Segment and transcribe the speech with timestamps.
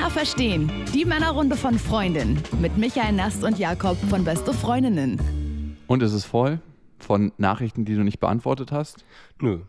[0.00, 0.72] Männer verstehen.
[0.94, 2.40] Die Männerrunde von Freundin.
[2.58, 5.76] Mit Michael Nast und Jakob von Beste Freundinnen.
[5.88, 6.58] Und ist es voll
[6.98, 9.04] von Nachrichten, die du nicht beantwortet hast?
[9.42, 9.60] Nö.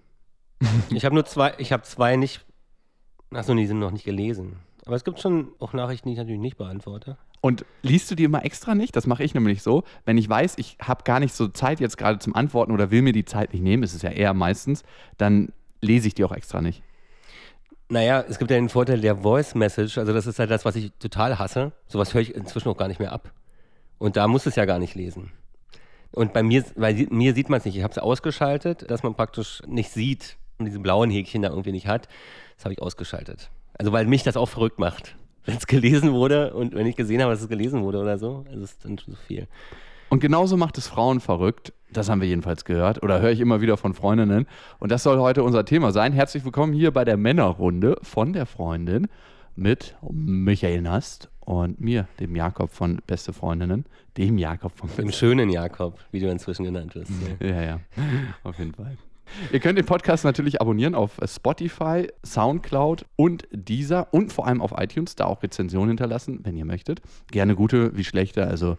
[0.89, 2.45] ich habe nur zwei, ich habe zwei nicht,
[3.34, 4.55] achso, die sind noch nicht gelesen.
[4.86, 7.18] Aber es gibt schon auch Nachrichten, die ich natürlich nicht beantworte.
[7.41, 8.95] Und liest du die immer extra nicht?
[8.95, 9.84] Das mache ich nämlich so.
[10.05, 13.02] Wenn ich weiß, ich habe gar nicht so Zeit jetzt gerade zum Antworten oder will
[13.02, 14.84] mir die Zeit nicht nehmen, ist es ja eher meistens,
[15.18, 15.52] dann
[15.82, 16.84] lese ich die auch extra nicht.
[17.91, 19.98] Naja, es gibt ja den Vorteil der Voice Message.
[19.98, 21.73] Also, das ist halt das, was ich total hasse.
[21.88, 23.32] Sowas höre ich inzwischen auch gar nicht mehr ab.
[23.98, 25.32] Und da muss es ja gar nicht lesen.
[26.12, 27.76] Und bei mir, bei mir sieht man es nicht.
[27.76, 31.72] Ich habe es ausgeschaltet, dass man praktisch nicht sieht und diese blauen Häkchen da irgendwie
[31.72, 32.08] nicht hat.
[32.55, 33.49] Das habe ich ausgeschaltet.
[33.77, 35.16] Also, weil mich das auch verrückt macht
[35.46, 38.46] wenn es gelesen wurde und wenn ich gesehen habe, dass es gelesen wurde oder so.
[38.49, 39.48] Also ist dann zu viel.
[40.10, 41.73] Und genauso macht es Frauen verrückt.
[41.94, 44.48] Das haben wir jedenfalls gehört oder höre ich immer wieder von Freundinnen.
[44.80, 46.13] Und das soll heute unser Thema sein.
[46.13, 49.07] Herzlich willkommen hier bei der Männerrunde von der Freundin
[49.57, 53.85] mit Michael Nast und mir, dem Jakob von Beste Freundinnen,
[54.18, 57.12] dem Jakob von Dem schönen Jakob, wie du inzwischen genannt wirst.
[57.41, 57.80] Ja, ja, ja.
[58.43, 58.98] auf jeden Fall.
[59.52, 64.74] Ihr könnt den Podcast natürlich abonnieren auf Spotify, Soundcloud und dieser und vor allem auf
[64.78, 67.02] iTunes, da auch Rezensionen hinterlassen, wenn ihr möchtet.
[67.31, 68.78] Gerne gute wie schlechte, also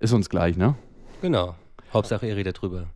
[0.00, 0.76] ist uns gleich, ne?
[1.20, 1.54] Genau.
[1.92, 2.88] Hauptsache, ihr redet drüber.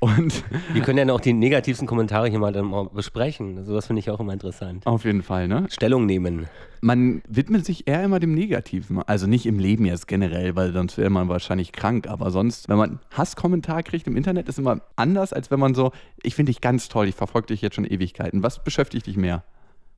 [0.00, 3.64] Und wir können ja noch die negativsten Kommentare hier mal dann mal besprechen.
[3.64, 4.86] Sowas finde ich auch immer interessant.
[4.86, 5.66] Auf jeden Fall, ne?
[5.70, 6.48] Stellung nehmen.
[6.80, 9.02] Man widmet sich eher immer dem Negativen.
[9.02, 12.08] Also nicht im Leben jetzt generell, weil sonst wäre man wahrscheinlich krank.
[12.08, 15.92] Aber sonst, wenn man Hasskommentar kriegt im Internet, ist immer anders, als wenn man so,
[16.22, 18.42] ich finde dich ganz toll, ich verfolge dich jetzt schon Ewigkeiten.
[18.42, 19.44] Was beschäftigt dich mehr?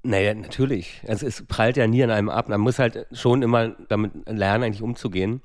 [0.02, 1.00] Naja, natürlich.
[1.06, 2.48] Also es prallt ja nie an einem ab.
[2.48, 5.42] Man muss halt schon immer damit lernen, eigentlich umzugehen.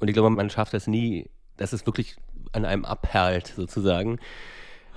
[0.00, 2.16] Und ich glaube, man schafft das nie, dass es wirklich
[2.52, 4.18] an einem abperlt, sozusagen.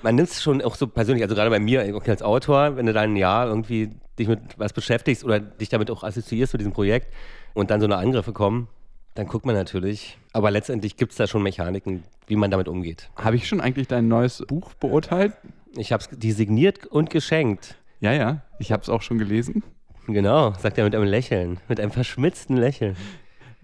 [0.02, 2.94] Man nimmt es schon auch so persönlich, also gerade bei mir als Autor, wenn du
[2.94, 6.74] dann ein Jahr irgendwie dich mit was beschäftigst oder dich damit auch assoziierst mit diesem
[6.74, 7.14] Projekt
[7.54, 8.68] und dann so eine Angriffe kommen,
[9.16, 10.18] dann guckt man natürlich.
[10.34, 13.10] Aber letztendlich gibt es da schon Mechaniken, wie man damit umgeht.
[13.16, 15.34] Habe ich schon eigentlich dein neues Buch beurteilt?
[15.76, 17.78] Ich habe es designiert und geschenkt.
[18.00, 19.64] Ja, ja, ich habe es auch schon gelesen.
[20.08, 22.98] Genau, sagt er mit einem Lächeln, mit einem verschmitzten Lächeln.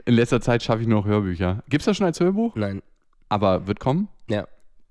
[0.05, 1.63] In letzter Zeit schaffe ich nur noch Hörbücher.
[1.67, 2.55] Gibt es das schon als Hörbuch?
[2.55, 2.81] Nein.
[3.29, 4.09] Aber wird kommen?
[4.27, 4.47] Ja.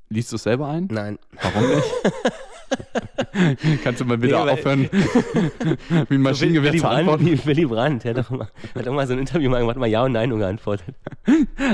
[0.09, 0.89] Liest du es selber ein?
[0.91, 1.19] Nein.
[1.43, 1.95] Warum nicht?
[3.83, 4.89] Kannst du mal bitte nee, aufhören,
[6.09, 7.25] wie ein Maschinengewehr zu antworten?
[7.27, 9.87] Brandt, Willy Brandt, hat doch, mal, hat doch mal so ein Interview mal gemacht, mal
[9.87, 10.95] Ja und Nein nur geantwortet.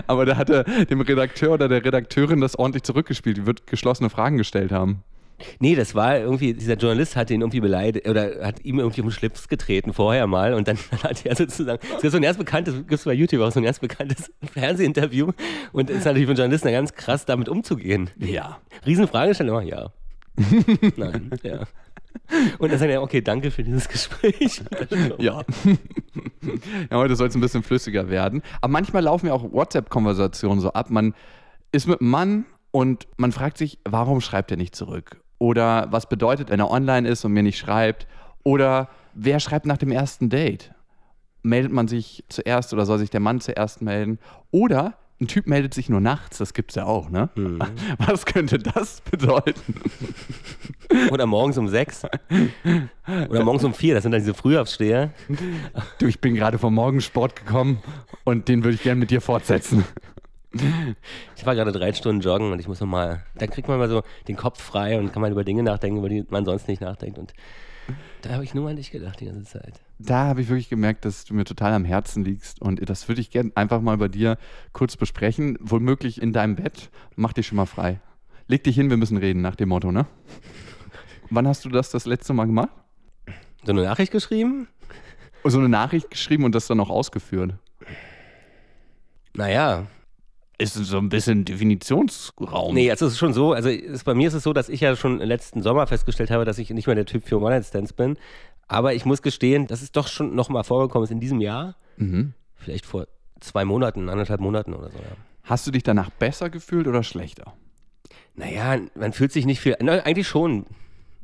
[0.06, 3.38] Aber da hat er dem Redakteur oder der Redakteurin das ordentlich zurückgespielt.
[3.38, 5.02] Die wird geschlossene Fragen gestellt haben.
[5.58, 9.08] Nee, das war irgendwie, dieser Journalist hat ihn irgendwie beleidigt oder hat ihm irgendwie um
[9.08, 12.38] den Schlips getreten vorher mal und dann, hat er sozusagen, das ist so ein ganz
[12.38, 15.32] bekanntes, gibt es bei YouTube auch so ein ganz bekanntes Fernsehinterview
[15.72, 18.10] und es ist natürlich für einen Journalisten ganz krass, damit umzugehen.
[18.18, 18.58] Ja.
[18.86, 19.90] Riesenfragestellung, ja.
[20.96, 21.64] Nein, ja.
[22.58, 24.62] Und dann sagt er, okay, danke für dieses Gespräch.
[25.18, 25.42] ja.
[26.90, 28.42] ja, heute soll es ein bisschen flüssiger werden.
[28.60, 30.90] Aber manchmal laufen ja auch WhatsApp-Konversationen so ab.
[30.90, 31.14] Man
[31.72, 35.20] ist mit einem Mann und man fragt sich, warum schreibt er nicht zurück?
[35.44, 38.06] Oder was bedeutet, wenn er online ist und mir nicht schreibt?
[38.44, 40.72] Oder wer schreibt nach dem ersten Date?
[41.42, 44.18] Meldet man sich zuerst oder soll sich der Mann zuerst melden?
[44.52, 47.28] Oder ein Typ meldet sich nur nachts, das gibt es ja auch, ne?
[47.34, 47.60] Mhm.
[47.98, 49.74] Was könnte das bedeuten?
[51.10, 52.04] Oder morgens um sechs.
[53.28, 55.12] Oder morgens um vier, das sind dann diese Frühaufsteher.
[55.98, 57.82] Du, ich bin gerade vom Morgensport gekommen
[58.24, 59.84] und den würde ich gerne mit dir fortsetzen.
[61.36, 64.02] Ich war gerade drei Stunden joggen und ich muss nochmal, da kriegt man mal so
[64.28, 67.18] den Kopf frei und kann mal über Dinge nachdenken, über die man sonst nicht nachdenkt.
[67.18, 67.32] Und
[68.22, 69.80] da habe ich nur an dich gedacht die ganze Zeit.
[69.98, 73.20] Da habe ich wirklich gemerkt, dass du mir total am Herzen liegst und das würde
[73.20, 74.38] ich gerne einfach mal bei dir
[74.72, 75.58] kurz besprechen.
[75.60, 76.90] Womöglich in deinem Bett.
[77.16, 78.00] Mach dich schon mal frei.
[78.46, 80.06] Leg dich hin, wir müssen reden, nach dem Motto, ne?
[81.30, 82.70] Wann hast du das das letzte Mal gemacht?
[83.64, 84.68] So eine Nachricht geschrieben?
[85.44, 87.54] So eine Nachricht geschrieben und das dann auch ausgeführt?
[89.34, 89.86] Naja,
[90.58, 92.74] ist so ein bisschen Definitionsraum.
[92.74, 94.80] Nee, also es ist schon so, also es, bei mir ist es so, dass ich
[94.80, 98.16] ja schon letzten Sommer festgestellt habe, dass ich nicht mehr der Typ für One-Night-Stands bin.
[98.68, 101.76] Aber ich muss gestehen, dass es doch schon nochmal vorgekommen ist in diesem Jahr.
[101.96, 102.34] Mhm.
[102.54, 103.06] Vielleicht vor
[103.40, 105.16] zwei Monaten, anderthalb Monaten oder so, ja.
[105.42, 107.52] Hast du dich danach besser gefühlt oder schlechter?
[108.34, 110.64] Naja, man fühlt sich nicht viel, na, eigentlich schon.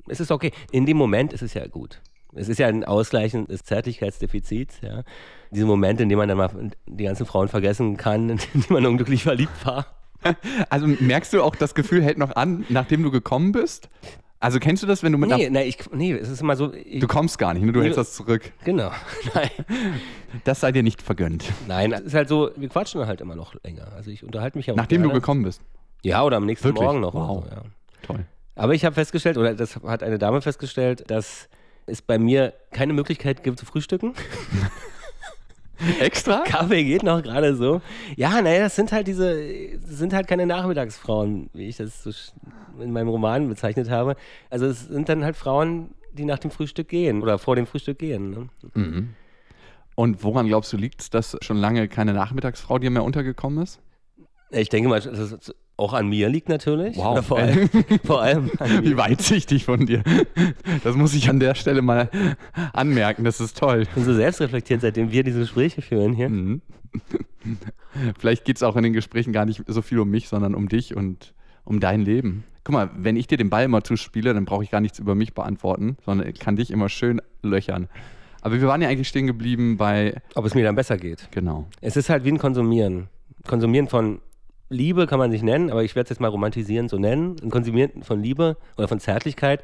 [0.07, 0.53] Es ist okay.
[0.71, 2.01] In dem Moment ist es ja gut.
[2.35, 5.03] Es ist ja ein Ausgleichen des Zärtlichkeitsdefizits, ja.
[5.51, 6.51] Diese Momente, in denen man dann mal
[6.87, 9.87] die ganzen Frauen vergessen kann, in denen man unglücklich verliebt war.
[10.69, 13.89] Also merkst du auch, das Gefühl hält noch an, nachdem du gekommen bist?
[14.39, 16.73] Also kennst du das, wenn du mit nee, nee, ich, nee, es ist immer so.
[16.73, 17.73] Ich, du kommst gar nicht, ne?
[17.73, 18.53] du hältst das zurück.
[18.65, 18.91] Genau.
[19.35, 19.51] Nein.
[20.45, 21.45] Das sei dir nicht vergönnt.
[21.69, 23.93] Nein, es ist halt so, wir quatschen halt immer noch länger.
[23.95, 25.13] Also ich unterhalte mich ja Nachdem gerne.
[25.13, 25.63] du gekommen bist.
[26.03, 26.85] Ja, oder am nächsten Wirklich?
[26.85, 27.13] Morgen noch.
[27.13, 27.45] Wow.
[27.45, 27.63] So, ja.
[28.03, 28.27] Toll.
[28.55, 31.49] Aber ich habe festgestellt, oder das hat eine Dame festgestellt, dass
[31.85, 34.15] es bei mir keine Möglichkeit gibt zu frühstücken.
[36.01, 36.43] Extra?
[36.45, 37.81] Kaffee geht noch gerade so.
[38.17, 42.11] Ja, naja, das sind halt diese, sind halt keine Nachmittagsfrauen, wie ich das so
[42.81, 44.17] in meinem Roman bezeichnet habe.
[44.51, 47.99] Also es sind dann halt Frauen, die nach dem Frühstück gehen oder vor dem Frühstück
[47.99, 48.31] gehen.
[48.31, 48.49] Ne?
[48.75, 49.11] Mhm.
[49.95, 53.81] Und woran glaubst du, liegt es, dass schon lange keine Nachmittagsfrau dir mehr untergekommen ist?
[54.51, 56.97] Ich denke mal, dass es auch an mir liegt natürlich.
[56.97, 57.13] Wow.
[57.13, 57.71] Oder vor allem,
[58.05, 58.51] vor allem
[58.83, 60.03] Wie weitsichtig von dir.
[60.85, 62.11] Das muss ich an der Stelle mal
[62.73, 63.25] anmerken.
[63.25, 63.83] Das ist toll.
[63.83, 66.29] Ich bin so selbstreflektiert, seitdem wir diese Gespräche führen hier.
[66.29, 66.63] Mhm.
[68.19, 70.69] Vielleicht geht es auch in den Gesprächen gar nicht so viel um mich, sondern um
[70.69, 71.33] dich und
[71.65, 72.45] um dein Leben.
[72.65, 75.15] Guck mal, wenn ich dir den Ball mal zuspiele, dann brauche ich gar nichts über
[75.15, 77.89] mich beantworten, sondern kann dich immer schön löchern.
[78.43, 80.21] Aber wir waren ja eigentlich stehen geblieben bei.
[80.35, 81.29] Ob es mir dann besser geht.
[81.31, 81.67] Genau.
[81.81, 83.09] Es ist halt wie ein Konsumieren.
[83.47, 84.21] Konsumieren von
[84.71, 87.37] Liebe kann man sich nennen, aber ich werde es jetzt mal romantisieren, so nennen.
[87.43, 89.63] Ein Konsumieren von Liebe oder von Zärtlichkeit.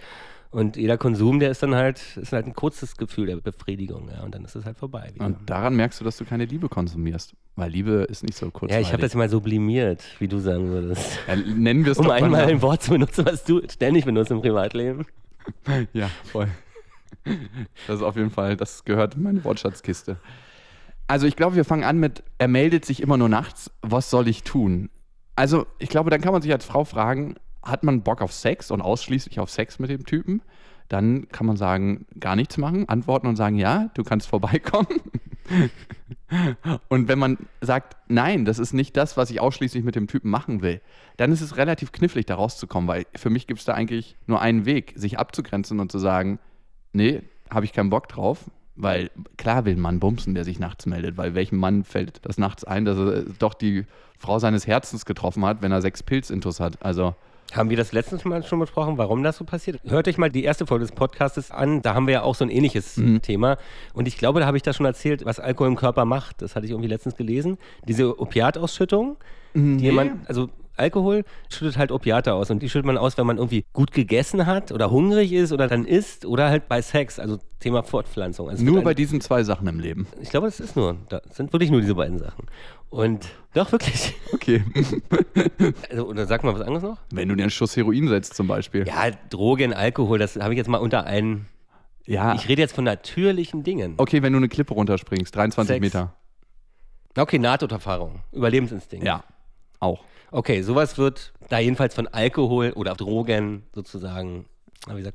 [0.51, 4.23] Und jeder Konsum, der ist dann halt, ist halt ein kurzes Gefühl der Befriedigung, ja,
[4.23, 5.11] und dann ist es halt vorbei.
[5.13, 5.27] Wieder.
[5.27, 7.35] Und daran merkst du, dass du keine Liebe konsumierst.
[7.57, 8.73] Weil Liebe ist nicht so kurz.
[8.73, 11.19] Ja, ich habe das mal sublimiert, wie du sagen würdest.
[11.27, 14.41] Ja, nennen wir es Um einmal ein Wort zu benutzen, was du ständig benutzt im
[14.41, 15.07] Privatleben.
[15.93, 16.49] Ja, voll.
[17.87, 20.17] Das ist auf jeden Fall, das gehört in meine Wortschatzkiste.
[21.07, 24.27] Also ich glaube, wir fangen an mit, er meldet sich immer nur nachts, was soll
[24.27, 24.91] ich tun?
[25.37, 28.71] Also ich glaube, dann kann man sich als Frau fragen, hat man Bock auf Sex
[28.71, 30.43] und ausschließlich auf Sex mit dem Typen?
[30.89, 34.87] Dann kann man sagen, gar nichts machen, antworten und sagen, ja, du kannst vorbeikommen.
[36.89, 40.29] Und wenn man sagt, nein, das ist nicht das, was ich ausschließlich mit dem Typen
[40.29, 40.81] machen will,
[41.17, 44.41] dann ist es relativ knifflig, da rauszukommen, weil für mich gibt es da eigentlich nur
[44.41, 46.41] einen Weg, sich abzugrenzen und zu sagen,
[46.93, 50.87] nee, habe ich keinen Bock drauf, weil klar will ein Mann bumsen, der sich nachts
[50.87, 53.87] meldet, weil welchem Mann fällt das nachts ein, dass er doch die
[54.19, 56.83] Frau seines Herzens getroffen hat, wenn er sechs Pilzintus hat.
[56.83, 57.15] Also
[57.53, 59.81] Haben wir das letztens Mal schon besprochen, warum das so passiert?
[59.85, 61.81] Hört euch mal die erste Folge des Podcastes an.
[61.81, 63.57] Da haben wir ja auch so ein ähnliches Thema.
[63.95, 66.43] Und ich glaube, da habe ich das schon erzählt, was Alkohol im Körper macht.
[66.43, 67.57] Das hatte ich irgendwie letztens gelesen.
[67.87, 69.17] Diese Opiatausschüttung,
[69.55, 73.39] die man, also Alkohol schüttet halt Opiate aus und die schüttet man aus, wenn man
[73.39, 77.39] irgendwie gut gegessen hat oder hungrig ist oder dann isst oder halt bei Sex, also
[77.61, 78.49] Thema Fortpflanzung.
[78.49, 80.07] Also nur bei diesen zwei Sachen im Leben.
[80.21, 82.47] Ich glaube, das ist nur, das sind wirklich nur diese beiden Sachen.
[82.91, 84.15] Und doch, wirklich.
[84.33, 84.63] Okay.
[85.91, 86.99] Also, oder sag mal was anderes noch?
[87.11, 88.87] wenn du dir einen Schuss Heroin setzt zum Beispiel.
[88.87, 91.47] Ja, Drogen, Alkohol, das habe ich jetzt mal unter einen.
[92.07, 92.35] Ja.
[92.35, 93.95] Ich rede jetzt von natürlichen Dingen.
[93.99, 95.81] okay, wenn du eine Klippe runterspringst, 23 Sex.
[95.81, 96.15] Meter.
[97.17, 99.05] Okay, Nahtoderfahrung, Überlebensinstinkt.
[99.07, 99.25] Ja,
[99.81, 100.05] auch.
[100.37, 104.45] Okay, sowas wird da jedenfalls von Alkohol oder Drogen sozusagen,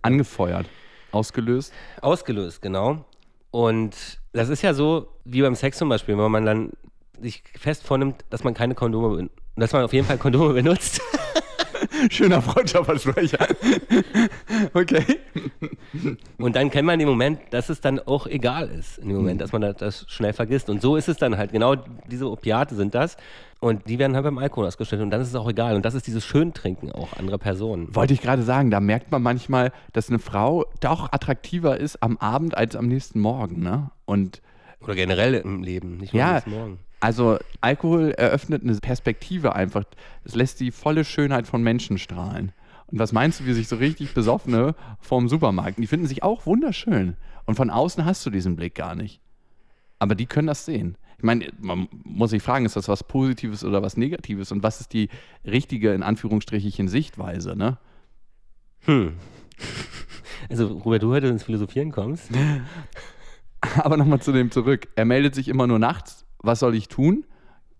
[0.01, 0.65] Angefeuert.
[1.11, 1.71] Ausgelöst.
[2.01, 3.05] ausgelöst, genau.
[3.51, 6.71] Und das ist ja so wie beim Sex zum Beispiel, wenn man dann
[7.21, 9.35] sich fest vornimmt, dass man keine Kondome benutzt.
[9.57, 10.99] Dass man auf jeden Fall Kondome benutzt.
[12.09, 13.47] Schöner Freundschaftsversprecher.
[14.73, 15.03] okay.
[16.37, 19.41] Und dann kennt man den Moment, dass es dann auch egal ist, in dem Moment,
[19.41, 20.69] dass man das, schnell vergisst.
[20.69, 21.51] Und so ist es dann halt.
[21.51, 21.75] Genau
[22.09, 23.17] diese Opiate sind das.
[23.59, 25.01] Und die werden halt beim Alkohol ausgestellt.
[25.01, 25.75] Und dann ist es auch egal.
[25.75, 27.93] Und das ist dieses Schöntrinken auch anderer Personen.
[27.95, 32.17] Wollte ich gerade sagen, da merkt man manchmal, dass eine Frau doch attraktiver ist am
[32.17, 33.91] Abend als am nächsten Morgen, ne?
[34.05, 34.41] Und
[34.81, 36.39] Oder generell im Leben, nicht nur Ja.
[36.39, 36.79] bis morgen.
[37.01, 39.83] Also Alkohol eröffnet eine Perspektive einfach.
[40.23, 42.53] Es lässt die volle Schönheit von Menschen strahlen.
[42.87, 46.45] Und was meinst du, wie sich so richtig Besoffene vorm Supermarkt, die finden sich auch
[46.45, 47.17] wunderschön.
[47.45, 49.19] Und von außen hast du diesen Blick gar nicht.
[49.97, 50.97] Aber die können das sehen.
[51.17, 54.51] Ich meine, man muss sich fragen, ist das was Positives oder was Negatives?
[54.51, 55.09] Und was ist die
[55.45, 57.77] richtige, in Anführungsstrichen, Sichtweise, ne?
[58.81, 59.13] Hm.
[60.49, 62.29] Also, Robert, du heute ins Philosophieren kommst.
[63.77, 64.87] Aber nochmal zu dem zurück.
[64.95, 66.25] Er meldet sich immer nur nachts.
[66.41, 67.25] Was soll ich tun?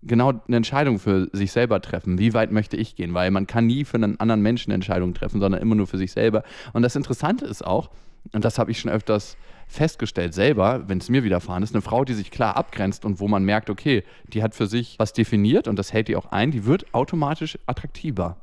[0.02, 2.18] Genau eine Entscheidung für sich selber treffen.
[2.18, 3.14] Wie weit möchte ich gehen?
[3.14, 6.12] Weil man kann nie für einen anderen Menschen Entscheidungen treffen, sondern immer nur für sich
[6.12, 6.42] selber.
[6.72, 7.90] Und das Interessante ist auch,
[8.32, 9.36] und das habe ich schon öfters
[9.68, 13.28] festgestellt selber, wenn es mir widerfahren ist, eine Frau, die sich klar abgrenzt und wo
[13.28, 16.50] man merkt, okay, die hat für sich was definiert und das hält die auch ein,
[16.50, 18.36] die wird automatisch attraktiver.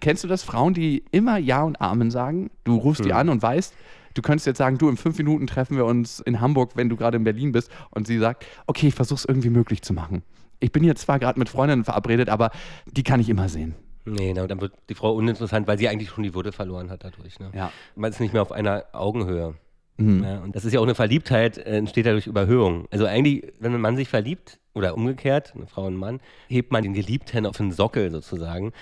[0.00, 0.42] Kennst du das?
[0.42, 2.50] Frauen, die immer Ja und Amen sagen?
[2.64, 3.74] Du rufst die an und weißt,
[4.18, 6.96] du könntest jetzt sagen, du, in fünf Minuten treffen wir uns in Hamburg, wenn du
[6.96, 7.70] gerade in Berlin bist.
[7.90, 10.22] Und sie sagt, okay, ich versuche es irgendwie möglich zu machen.
[10.60, 12.50] Ich bin jetzt zwar gerade mit Freundinnen verabredet, aber
[12.86, 13.76] die kann ich immer sehen.
[14.04, 17.38] Nee, dann wird die Frau uninteressant, weil sie eigentlich schon die Würde verloren hat dadurch.
[17.38, 17.50] Ne?
[17.54, 17.70] Ja.
[17.94, 19.54] Man ist nicht mehr auf einer Augenhöhe.
[19.98, 20.24] Mhm.
[20.24, 22.86] Ja, und das ist ja auch eine Verliebtheit, äh, entsteht ja durch Überhöhung.
[22.90, 26.72] Also eigentlich, wenn ein Mann sich verliebt oder umgekehrt, eine Frau und ein Mann, hebt
[26.72, 28.72] man den Geliebten auf den Sockel sozusagen.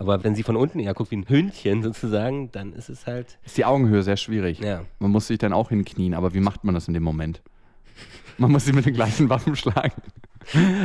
[0.00, 3.38] Aber wenn sie von unten eher guckt wie ein Hündchen sozusagen, dann ist es halt,
[3.44, 4.58] Ist die Augenhöhe sehr schwierig.
[4.60, 4.80] ja.
[4.98, 7.42] Man muss sich dann auch hinknien, aber wie macht man das in dem Moment?
[8.38, 10.00] Man muss sie mit den gleichen Waffen schlagen.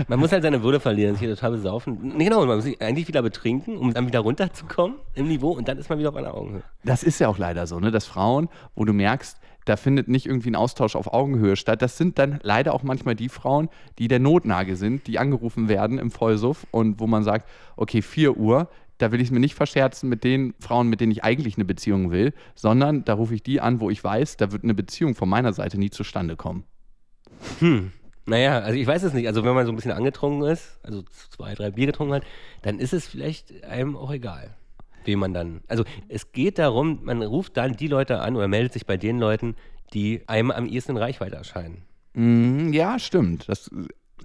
[0.10, 2.12] Man muss halt seine Würde verlieren, sich total besaufen.
[2.17, 5.67] Nee, genau, man muss sich eigentlich wieder betrinken, um dann wieder runterzukommen im Niveau und
[5.69, 6.63] dann ist man wieder auf einer Augenhöhe.
[6.84, 7.91] Das ist ja auch leider so, ne?
[7.91, 11.81] dass Frauen, wo du merkst, Da findet nicht irgendwie ein Austausch auf Augenhöhe statt.
[11.81, 15.98] Das sind dann leider auch manchmal die Frauen, die der Notnage sind, die angerufen werden
[15.98, 18.67] im Vollsuff und wo man sagt, okay, 4 Uhr,
[18.98, 21.66] da will ich es mir nicht verscherzen mit den Frauen, mit denen ich eigentlich eine
[21.66, 25.16] Beziehung will, sondern da rufe ich die an, wo ich weiß, da wird eine Beziehung
[25.16, 26.64] von meiner Seite nie zustande kommen.
[27.60, 27.92] Hm.
[28.25, 29.28] Naja, also ich weiß es nicht.
[29.28, 32.24] Also wenn man so ein bisschen angetrunken ist, also zwei, drei Bier getrunken hat,
[32.64, 34.56] dann ist es vielleicht einem auch egal,
[35.04, 35.62] wem man dann.
[35.68, 39.20] Also es geht darum, man ruft dann die Leute an oder meldet sich bei den
[39.20, 39.56] Leuten,
[39.94, 41.84] die einem am ehesten Reichweite erscheinen.
[42.14, 43.48] Mm, ja, stimmt.
[43.48, 43.70] Das,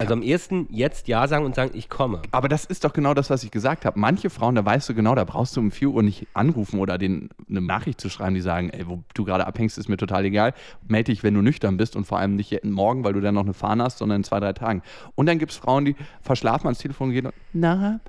[0.01, 2.23] Also am ehesten jetzt Ja sagen und sagen, ich komme.
[2.31, 3.99] aber das ist doch genau das, was ich gesagt habe.
[3.99, 6.97] Manche Frauen, da weißt du genau, da brauchst du um 4 Uhr nicht anrufen oder
[6.97, 10.25] denen eine Nachricht zu schreiben, die sagen, ey, wo du gerade abhängst, ist mir total
[10.25, 10.53] egal.
[10.87, 13.43] Melde dich, wenn du nüchtern bist und vor allem nicht morgen, weil du dann noch
[13.43, 14.81] eine Fahne hast, sondern in zwei, drei Tagen.
[15.13, 17.99] Und dann gibt es Frauen, die verschlafen ans Telefon gehen und, na,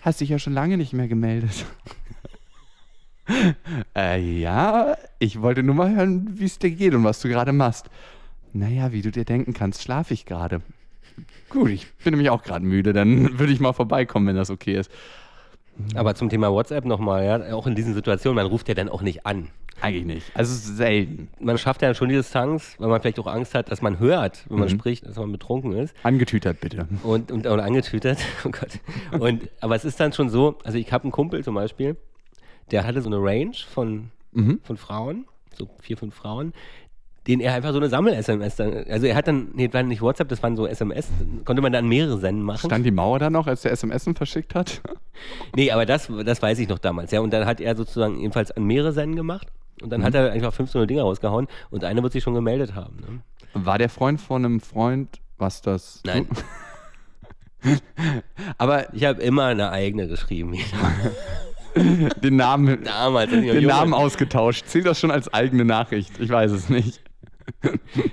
[0.00, 1.66] hast dich ja schon lange nicht mehr gemeldet.
[3.96, 7.52] äh, ja, ich wollte nur mal hören, wie es dir geht und was du gerade
[7.52, 7.90] machst.
[8.54, 10.62] Naja, wie du dir denken kannst, schlafe ich gerade.
[11.52, 14.76] Gut, ich bin nämlich auch gerade müde, dann würde ich mal vorbeikommen, wenn das okay
[14.76, 14.90] ist.
[15.94, 19.02] Aber zum Thema WhatsApp nochmal, ja, auch in diesen Situationen, man ruft ja dann auch
[19.02, 19.48] nicht an.
[19.80, 20.30] Eigentlich nicht.
[20.34, 21.28] Also es ist selten.
[21.40, 24.44] Man schafft ja schon die Distanz, weil man vielleicht auch Angst hat, dass man hört,
[24.48, 25.94] wenn man spricht, dass man betrunken ist.
[26.04, 26.86] Angetütert bitte.
[27.02, 28.18] und, und, und angetütert.
[28.44, 28.78] Oh Gott.
[29.20, 31.96] Und, aber es ist dann schon so, also ich habe einen Kumpel zum Beispiel,
[32.70, 34.10] der hatte so eine Range von,
[34.62, 36.52] von Frauen, so vier, fünf Frauen,
[37.26, 40.02] denen er einfach so eine Sammel-SMS dann, also er hat dann, nee, das war nicht
[40.02, 41.08] WhatsApp, das waren so SMS,
[41.44, 42.66] konnte man dann mehrere senden machen.
[42.68, 44.80] Stand die Mauer da noch, als der SMS verschickt hat?
[45.54, 47.20] Nee, aber das, das weiß ich noch damals, ja.
[47.20, 49.46] Und dann hat er sozusagen jedenfalls an mehrere Senden gemacht.
[49.80, 52.96] Und dann hat er einfach 15 Dinge rausgehauen und eine wird sich schon gemeldet haben.
[52.96, 53.20] Ne?
[53.54, 56.00] War der Freund von einem Freund, was das?
[56.04, 56.26] Nein.
[58.58, 60.54] Aber Ich habe immer eine eigene geschrieben.
[61.74, 63.30] den Namen, Damals.
[63.30, 63.64] den.
[63.66, 64.66] Namen ausgetauscht.
[64.66, 66.12] Zählt das schon als eigene Nachricht?
[66.18, 67.01] Ich weiß es nicht.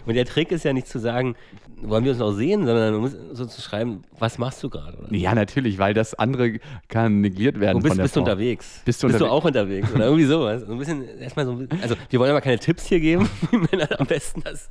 [0.05, 1.35] Und der Trick ist ja nicht zu sagen,
[1.81, 4.97] wollen wir uns noch sehen, sondern so zu schreiben, was machst du gerade?
[5.11, 8.81] Ja, natürlich, weil das andere kann negiert werden Wo bist, bist du unterwegs?
[8.85, 9.31] Bist du bist du unterwegs?
[9.31, 9.93] auch unterwegs?
[9.93, 10.63] Oder irgendwie sowas.
[10.65, 13.99] So ein bisschen, erstmal so also wir wollen aber keine Tipps hier geben, wie Männer
[13.99, 14.69] am besten das,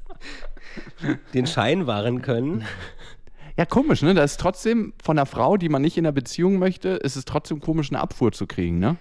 [1.34, 2.64] den Schein wahren können.
[3.56, 4.14] Ja, komisch, ne?
[4.14, 7.24] Das ist trotzdem von einer Frau, die man nicht in einer Beziehung möchte, ist es
[7.24, 8.96] trotzdem komisch, eine Abfuhr zu kriegen, ne?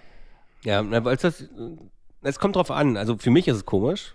[0.63, 1.47] Ja, weil es das,
[2.27, 2.97] es kommt drauf an.
[2.97, 4.13] Also für mich ist es komisch.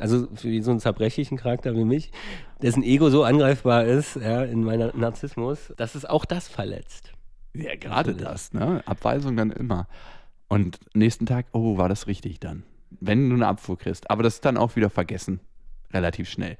[0.00, 2.10] Also für so einen zerbrechlichen Charakter wie mich,
[2.60, 7.12] dessen Ego so angreifbar ist, ja, in meiner Narzissmus, dass es auch das verletzt.
[7.54, 8.82] Ja, gerade das, ne?
[8.86, 9.86] Abweisung dann immer.
[10.48, 12.64] Und nächsten Tag, oh, war das richtig dann?
[13.00, 14.10] Wenn du eine Abfuhr kriegst.
[14.10, 15.40] Aber das ist dann auch wieder vergessen.
[15.92, 16.56] Relativ schnell.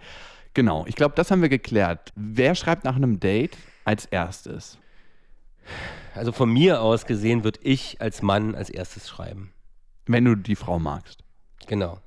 [0.54, 2.12] Genau, ich glaube, das haben wir geklärt.
[2.14, 4.78] Wer schreibt nach einem Date als erstes?
[6.14, 9.52] Also von mir aus gesehen würde ich als Mann als erstes schreiben.
[10.06, 11.22] Wenn du die Frau magst.
[11.66, 11.98] Genau.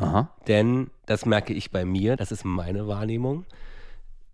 [0.00, 0.30] Aha.
[0.46, 3.44] Denn das merke ich bei mir, das ist meine Wahrnehmung.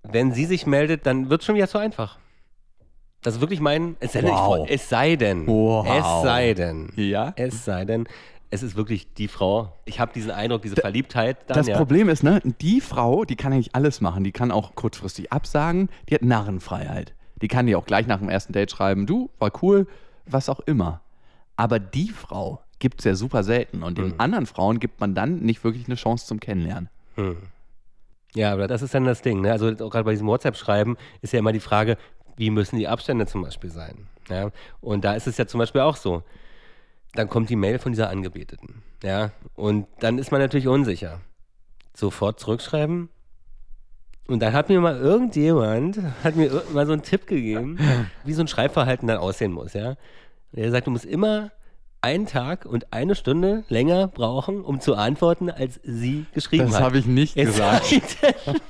[0.03, 2.19] Wenn sie sich meldet, dann wird es schon wieder zu einfach.
[3.23, 3.97] Das ist wirklich mein.
[4.01, 4.67] Es sei denn, Wow.
[4.67, 5.47] ich, es sei denn.
[5.47, 5.87] Wow.
[5.89, 6.93] Es sei denn.
[6.97, 7.33] Ja?
[7.37, 8.07] Es sei denn,
[8.51, 9.73] es ist wirklich die Frau.
[9.87, 11.39] Ich habe diesen Eindruck, diese Verliebtheit.
[11.49, 11.79] Dann, Das ja.
[11.79, 14.25] Problem ist, ne, die Frau, die kann eigentlich alles machen.
[14.25, 15.89] Die kann auch kurzfristig absagen.
[16.11, 17.15] Die hat Narrenfreiheit.
[17.41, 19.87] Die kann dir auch gleich nach dem ersten Date schreiben, du, war cool,
[20.27, 21.01] was auch immer.
[21.57, 23.83] Aber die Frau gibt es ja super selten.
[23.83, 26.91] Und den anderen Frauen gibt man dann nicht wirklich eine Chance zum Kennenlernen.
[28.35, 29.41] Ja, aber das ist dann das Ding.
[29.41, 29.51] Ne?
[29.53, 31.97] Also auch gerade bei diesem WhatsApp-Schreiben ist ja immer die Frage,
[32.37, 34.07] wie müssen die Abstände zum Beispiel sein?
[34.29, 34.51] Ja?
[34.83, 36.23] Und da ist es ja zum Beispiel auch so.
[37.15, 38.83] Dann kommt die Mail von dieser Angebeteten.
[39.03, 39.31] Ja?
[39.55, 41.23] Und dann ist man natürlich unsicher.
[41.95, 43.09] Sofort zurückschreiben.
[44.27, 47.79] Und dann hat mir mal irgendjemand, hat mir ir- mal so einen Tipp gegeben,
[48.25, 49.73] wie so ein Schreibverhalten dann aussehen muss.
[49.73, 49.95] Ja?
[50.53, 51.51] Er sagt, du musst immer
[52.05, 56.83] einen Tag und eine Stunde länger brauchen, um zu antworten, als sie geschrieben Das hat.
[56.83, 57.85] habe ich nicht Es gesagt.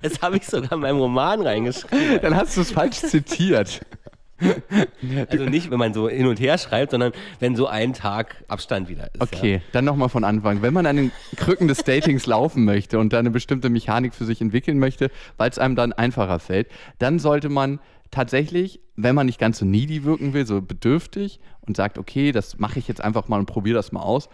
[0.00, 2.20] Das habe ich sogar in meinem Roman reingeschrieben.
[2.22, 3.80] Dann hast du es falsch zitiert.
[5.28, 8.88] Also nicht, wenn man so hin und her schreibt, sondern wenn so ein Tag Abstand
[8.88, 9.20] wieder ist.
[9.20, 10.62] Okay, dann nochmal von Anfang.
[10.62, 14.24] Wenn man an den Krücken des Datings laufen möchte und da eine bestimmte Mechanik für
[14.24, 17.80] sich entwickeln möchte, weil es einem dann einfacher fällt, dann sollte man
[18.12, 22.58] tatsächlich, wenn man nicht ganz so needy wirken will, so bedürftig und sagt, okay, das
[22.58, 24.28] mache ich jetzt einfach mal und probiere das mal aus,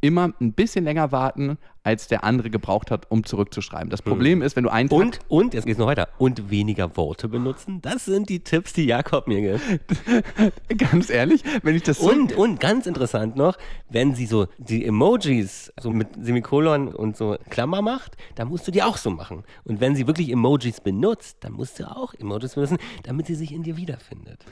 [0.00, 3.88] immer ein bisschen länger warten, als der andere gebraucht hat, um zurückzuschreiben.
[3.88, 4.88] Das Problem ist, wenn du einen.
[4.88, 7.80] Tag Und, und, jetzt geht's noch weiter, und weniger Worte benutzen.
[7.80, 10.78] Das sind die Tipps, die Jakob mir gibt.
[10.78, 13.56] ganz ehrlich, wenn ich das so Und, und ganz interessant noch,
[13.88, 18.70] wenn sie so die Emojis so mit Semikolon und so Klammer macht, dann musst du
[18.70, 19.44] die auch so machen.
[19.64, 23.52] Und wenn sie wirklich Emojis benutzt, dann musst du auch Emojis benutzen, damit sie sich
[23.52, 24.44] in dir wiederfindet.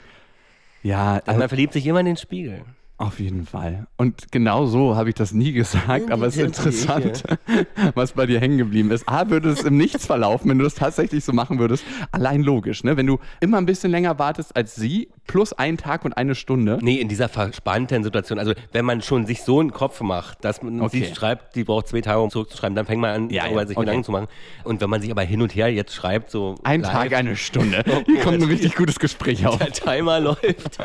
[0.81, 2.63] ja, Also man verliebt sich immer in den Spiegel.
[2.99, 3.85] Auf jeden Fall.
[3.97, 7.23] Und genau so habe ich das nie gesagt, aber es ist interessant,
[7.93, 9.07] was bei dir hängen geblieben ist.
[9.07, 11.83] A, würde es im Nichts verlaufen, wenn du das tatsächlich so machen würdest.
[12.11, 12.97] Allein logisch, ne?
[12.97, 16.79] Wenn du immer ein bisschen länger wartest als sie, plus einen Tag und eine Stunde.
[16.81, 18.39] Nee, in dieser verspannten Situation.
[18.39, 21.03] Also, wenn man schon sich so einen Kopf macht, dass man Okay.
[21.05, 23.67] sie schreibt, die braucht zwei Tage, um zurückzuschreiben, dann fängt man an, Ja, darüber ja,
[23.67, 23.85] sich okay.
[23.85, 24.27] Gedanken zu machen.
[24.63, 26.55] Und wenn man sich aber hin und her jetzt schreibt, so.
[26.63, 27.83] Ein live, Tag, eine Stunde.
[28.07, 29.59] Hier kommt ein richtig gutes Gespräch auf.
[29.59, 30.79] Der Timer läuft.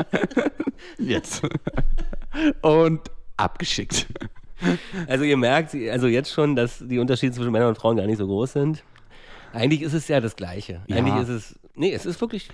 [0.99, 1.43] Jetzt.
[2.61, 3.01] Und
[3.37, 4.07] abgeschickt.
[5.09, 8.19] Also ihr merkt, also jetzt schon, dass die Unterschiede zwischen Männern und Frauen gar nicht
[8.19, 8.85] so groß sind.
[9.53, 10.83] Eigentlich ist es ja das Gleiche.
[10.87, 10.97] Ja.
[10.97, 12.49] Eigentlich ist es, nee, es ist wirklich,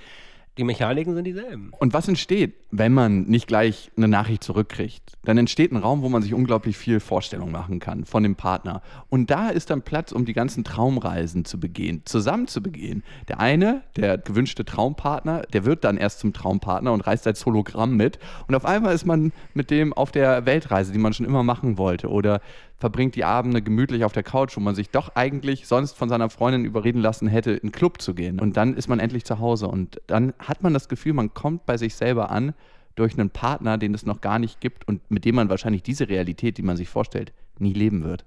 [0.58, 1.72] die Mechaniken sind dieselben.
[1.78, 5.12] Und was entsteht, wenn man nicht gleich eine Nachricht zurückkriegt?
[5.24, 8.82] Dann entsteht ein Raum, wo man sich unglaublich viel Vorstellung machen kann von dem Partner.
[9.08, 13.04] Und da ist dann Platz, um die ganzen Traumreisen zu begehen, zusammen zu begehen.
[13.28, 17.96] Der eine, der gewünschte Traumpartner, der wird dann erst zum Traumpartner und reist als Hologramm
[17.96, 18.18] mit.
[18.48, 21.78] Und auf einmal ist man mit dem auf der Weltreise, die man schon immer machen
[21.78, 22.08] wollte.
[22.08, 22.40] Oder
[22.78, 26.30] verbringt die Abende gemütlich auf der Couch, wo man sich doch eigentlich sonst von seiner
[26.30, 28.38] Freundin überreden lassen hätte, in den Club zu gehen.
[28.40, 29.68] Und dann ist man endlich zu Hause.
[29.68, 32.54] Und dann hat man das Gefühl, man kommt bei sich selber an
[32.94, 36.08] durch einen Partner, den es noch gar nicht gibt und mit dem man wahrscheinlich diese
[36.08, 38.25] Realität, die man sich vorstellt, nie leben wird.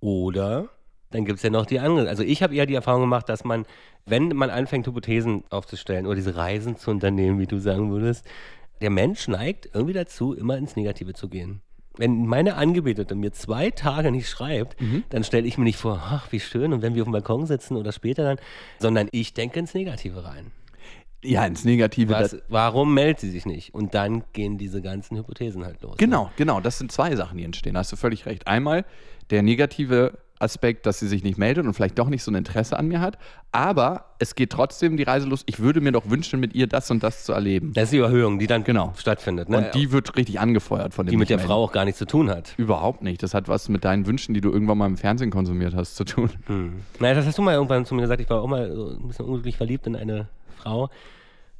[0.00, 0.68] Oder
[1.10, 2.08] dann gibt es ja noch die andere.
[2.08, 3.64] Also ich habe eher die Erfahrung gemacht, dass man,
[4.06, 8.26] wenn man anfängt, Hypothesen aufzustellen oder diese Reisen zu unternehmen, wie du sagen würdest,
[8.80, 11.62] der Mensch neigt irgendwie dazu, immer ins Negative zu gehen.
[11.98, 14.76] Wenn meine Angebetete mir zwei Tage nicht schreibt,
[15.10, 17.46] dann stelle ich mir nicht vor, ach, wie schön, und wenn wir auf dem Balkon
[17.46, 18.38] sitzen oder später dann,
[18.78, 20.52] sondern ich denke ins Negative rein.
[21.24, 22.12] Ja, ins Negative.
[22.12, 23.74] Was, warum meldet sie sich nicht?
[23.74, 25.96] Und dann gehen diese ganzen Hypothesen halt los.
[25.96, 26.60] Genau, genau.
[26.60, 27.74] Das sind zwei Sachen, die entstehen.
[27.74, 28.46] Da hast du völlig recht.
[28.46, 28.84] Einmal
[29.30, 32.78] der negative Aspekt, dass sie sich nicht meldet und vielleicht doch nicht so ein Interesse
[32.78, 33.18] an mir hat.
[33.52, 35.42] Aber es geht trotzdem die Reise los.
[35.46, 37.72] Ich würde mir doch wünschen, mit ihr das und das zu erleben.
[37.72, 38.92] Das ist die Überhöhung, die dann Genau.
[38.96, 39.48] stattfindet.
[39.48, 39.56] Ne?
[39.58, 41.38] Und die wird richtig angefeuert von dem die mit der.
[41.38, 42.54] Frau auch gar nichts zu tun hat.
[42.56, 43.22] Überhaupt nicht.
[43.22, 46.04] Das hat was mit deinen Wünschen, die du irgendwann mal im Fernsehen konsumiert hast, zu
[46.04, 46.30] tun.
[47.00, 48.20] Naja, das hast du mal irgendwann zu mir gesagt.
[48.20, 50.90] Ich war auch mal so ein bisschen unglücklich verliebt in eine Frau.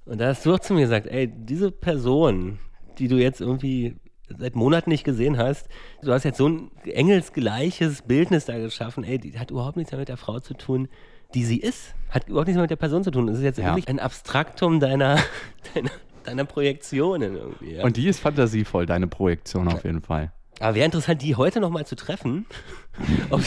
[0.04, 2.58] Und da hast du auch zu mir gesagt, ey, diese Person,
[2.98, 3.96] die du jetzt irgendwie
[4.36, 5.68] seit Monaten nicht gesehen hast,
[6.02, 9.98] du hast jetzt so ein engelsgleiches Bildnis da geschaffen, ey, die hat überhaupt nichts mehr
[10.00, 10.88] mit der Frau zu tun,
[11.34, 11.94] die sie ist.
[12.10, 13.26] Hat überhaupt nichts mehr mit der Person zu tun.
[13.26, 13.66] Das ist jetzt Ja.
[13.66, 15.16] wirklich ein Abstraktum deiner,
[15.74, 15.90] deiner,
[16.24, 17.74] deiner Projektionen irgendwie.
[17.74, 17.84] Ja?
[17.84, 20.32] Und die ist fantasievoll, deine Projektion auf jeden Fall.
[20.60, 22.46] Aber wäre interessant, die heute nochmal zu treffen.
[23.30, 23.40] ob,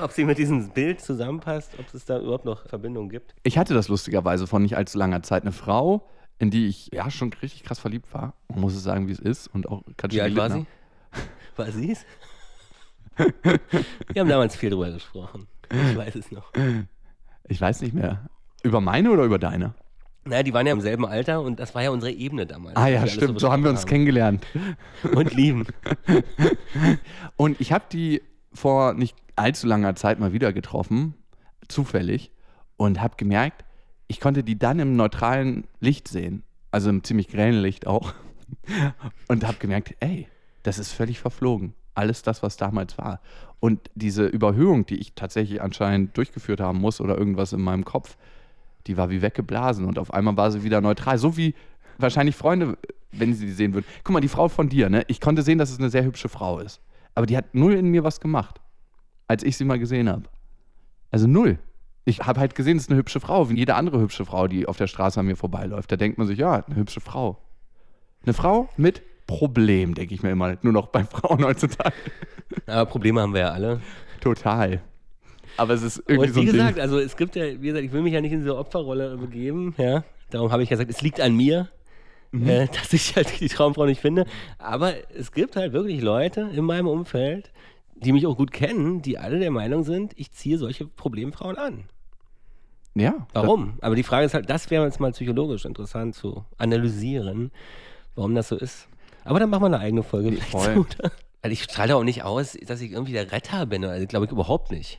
[0.00, 3.34] ob sie mit diesem Bild zusammenpasst, ob es da überhaupt noch Verbindungen gibt.
[3.42, 5.42] Ich hatte das lustigerweise vor nicht allzu langer Zeit.
[5.42, 6.08] Eine Frau,
[6.38, 8.34] in die ich ja schon richtig krass verliebt war.
[8.48, 9.48] Man muss es sagen, wie es ist.
[9.48, 10.66] Und auch ganz Wie schön alt war sie?
[11.56, 12.06] War sie es?
[14.12, 15.48] Wir haben damals viel drüber gesprochen.
[15.70, 16.52] Ich weiß es noch.
[17.44, 18.28] Ich weiß nicht mehr.
[18.62, 19.74] Über meine oder über deine?
[20.24, 22.76] Naja, die waren ja im selben Alter und das war ja unsere Ebene damals.
[22.76, 23.40] Ah ja, stimmt.
[23.40, 24.46] So haben wir uns besprochen kennengelernt.
[25.02, 25.16] haben.
[25.16, 25.66] Und lieben.
[27.36, 28.22] Und ich habe die
[28.52, 31.14] vor nicht allzu langer Zeit mal wieder getroffen,
[31.68, 32.32] zufällig,
[32.76, 33.64] und habe gemerkt,
[34.08, 38.14] ich konnte die dann im neutralen Licht sehen, also im ziemlich grellen Licht auch,
[39.28, 40.26] und habe gemerkt, ey,
[40.62, 41.74] das ist völlig verflogen.
[41.94, 43.20] Alles das, was damals war.
[43.60, 48.16] Und diese Überhöhung, die ich tatsächlich anscheinend durchgeführt haben muss oder irgendwas in meinem Kopf,
[48.86, 51.18] die war wie weggeblasen und auf einmal war sie wieder neutral.
[51.18, 51.54] So wie
[51.98, 52.78] wahrscheinlich Freunde,
[53.10, 53.86] wenn sie die sehen würden.
[54.04, 55.04] Guck mal, die Frau von dir, ne?
[55.08, 56.80] Ich konnte sehen, dass es eine sehr hübsche Frau ist.
[57.14, 58.60] Aber die hat null in mir was gemacht,
[59.26, 60.24] als ich sie mal gesehen habe.
[61.10, 61.58] Also null.
[62.04, 64.66] Ich habe halt gesehen, es ist eine hübsche Frau, wie jede andere hübsche Frau, die
[64.66, 65.92] auf der Straße an mir vorbeiläuft.
[65.92, 67.38] Da denkt man sich, ja, eine hübsche Frau.
[68.24, 70.56] Eine Frau mit Problem, denke ich mir immer.
[70.62, 71.94] Nur noch bei Frauen heutzutage.
[72.66, 73.80] Aber Probleme haben wir ja alle.
[74.20, 74.80] Total.
[75.58, 76.82] Aber es ist irgendwie Und so wie ein gesagt, Ding.
[76.82, 79.74] also es gibt ja, wie gesagt, ich will mich ja nicht in diese Opferrolle begeben,
[79.76, 80.04] ja.
[80.30, 81.68] Darum habe ich ja gesagt, es liegt an mir,
[82.30, 82.46] Mhm.
[82.48, 84.26] äh, dass ich halt die Traumfrau nicht finde.
[84.58, 87.50] Aber es gibt halt wirklich Leute in meinem Umfeld,
[88.02, 91.84] die mich auch gut kennen, die alle der Meinung sind, ich ziehe solche Problemfrauen an.
[92.94, 93.26] Ja.
[93.32, 93.74] Warum?
[93.80, 97.50] Aber die Frage ist halt, das wäre jetzt mal psychologisch interessant zu analysieren,
[98.14, 98.88] warum das so ist.
[99.24, 100.32] Aber dann machen wir eine eigene Folge.
[100.32, 100.86] Voll.
[100.88, 101.02] zu?
[101.42, 103.84] Also ich strahle auch nicht aus, dass ich irgendwie der Retter bin.
[103.84, 104.98] Also glaube ich überhaupt nicht.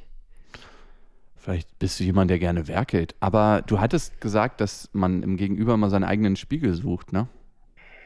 [1.36, 3.16] Vielleicht bist du jemand, der gerne werkelt.
[3.20, 7.28] Aber du hattest gesagt, dass man im Gegenüber mal seinen eigenen Spiegel sucht, ne?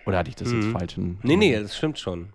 [0.06, 0.98] Oder hatte ich das jetzt falsch?
[0.98, 1.18] in- Mhm.
[1.24, 2.30] Nee, nee, das stimmt schon.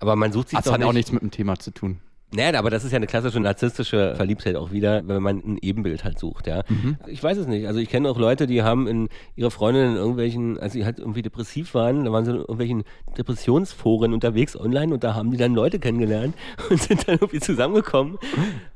[0.00, 0.88] Aber man sucht sich Das doch hat nicht.
[0.88, 2.00] auch nichts mit dem Thema zu tun.
[2.34, 6.02] Naja, aber das ist ja eine klassische narzisstische Verliebtheit auch wieder, wenn man ein Ebenbild
[6.02, 6.64] halt sucht, ja.
[7.06, 7.68] Ich weiß es nicht.
[7.68, 10.98] Also ich kenne auch Leute, die haben in ihre Freundinnen in irgendwelchen, als sie halt
[10.98, 12.82] irgendwie depressiv waren, da waren sie in irgendwelchen
[13.16, 16.34] Depressionsforen unterwegs online und da haben die dann Leute kennengelernt
[16.68, 18.18] und sind dann irgendwie zusammengekommen.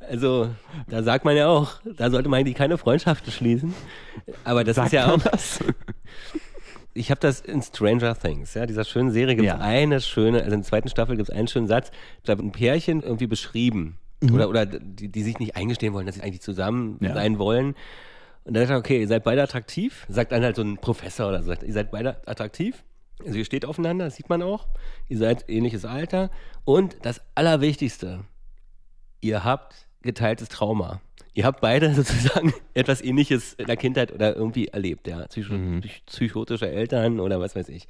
[0.09, 0.49] Also
[0.89, 3.75] da sagt man ja auch, da sollte man eigentlich keine Freundschaften schließen.
[4.45, 5.59] Aber das ist ja auch, das?
[6.93, 9.61] Ich habe das in Stranger Things, ja, dieser schönen Serie gibt es Ja.
[9.61, 11.91] eine schöne, also in der zweiten Staffel gibt es einen schönen Satz,
[12.25, 13.99] da wird ein Pärchen irgendwie beschrieben.
[14.33, 17.15] Oder, oder die, die sich nicht eingestehen wollen, dass sie eigentlich zusammen Ja.
[17.15, 17.75] sein wollen.
[18.45, 20.05] Und dann sagt er, okay, ihr seid beide attraktiv.
[20.11, 22.83] Sagt dann halt so ein Professor oder so, sagt, ihr seid beide attraktiv.
[23.25, 24.67] Also ihr steht aufeinander, das sieht man auch.
[25.09, 26.31] Ihr seid ähnliches Alter.
[26.65, 28.25] Und das Allerwichtigste,
[29.21, 31.01] ihr habt geteiltes Trauma.
[31.35, 35.27] Ihr habt beide sozusagen etwas ähnliches in der Kindheit oder irgendwie erlebt, ja.
[35.27, 37.87] Psycho psych- psychotische Eltern oder was weiß ich.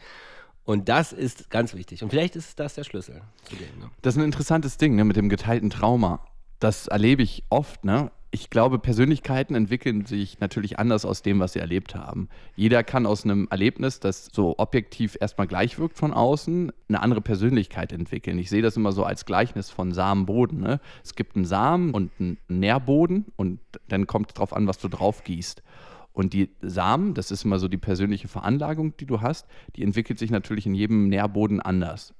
[0.64, 2.02] Und das ist ganz wichtig.
[2.02, 3.78] Und vielleicht ist das der Schlüssel zu dem.
[3.80, 3.90] Ne?
[4.02, 6.24] Das ist ein interessantes Ding, ne, mit dem geteilten Trauma.
[6.60, 8.10] Das erlebe ich oft, ne?
[8.32, 12.28] Ich glaube, Persönlichkeiten entwickeln sich natürlich anders aus dem, was sie erlebt haben.
[12.54, 17.22] Jeder kann aus einem Erlebnis, das so objektiv erstmal gleich wirkt von außen, eine andere
[17.22, 18.38] Persönlichkeit entwickeln.
[18.38, 20.60] Ich sehe das immer so als Gleichnis von Samen-Boden.
[20.60, 20.80] Ne?
[21.02, 24.86] Es gibt einen Samen und einen Nährboden und dann kommt es drauf an, was du
[24.86, 25.64] drauf gießt.
[26.12, 30.20] Und die Samen, das ist immer so die persönliche Veranlagung, die du hast, die entwickelt
[30.20, 32.14] sich natürlich in jedem Nährboden anders.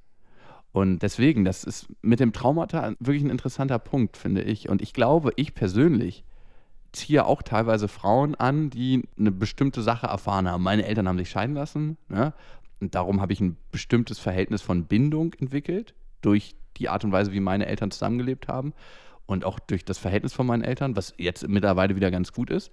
[0.73, 4.69] Und deswegen, das ist mit dem Traumata wirklich ein interessanter Punkt, finde ich.
[4.69, 6.23] Und ich glaube, ich persönlich
[6.93, 10.63] ziehe auch teilweise Frauen an, die eine bestimmte Sache erfahren haben.
[10.63, 11.97] Meine Eltern haben sich scheiden lassen.
[12.09, 12.33] Ne?
[12.79, 17.31] Und darum habe ich ein bestimmtes Verhältnis von Bindung entwickelt, durch die Art und Weise,
[17.31, 18.73] wie meine Eltern zusammengelebt haben.
[19.25, 22.71] Und auch durch das Verhältnis von meinen Eltern, was jetzt mittlerweile wieder ganz gut ist.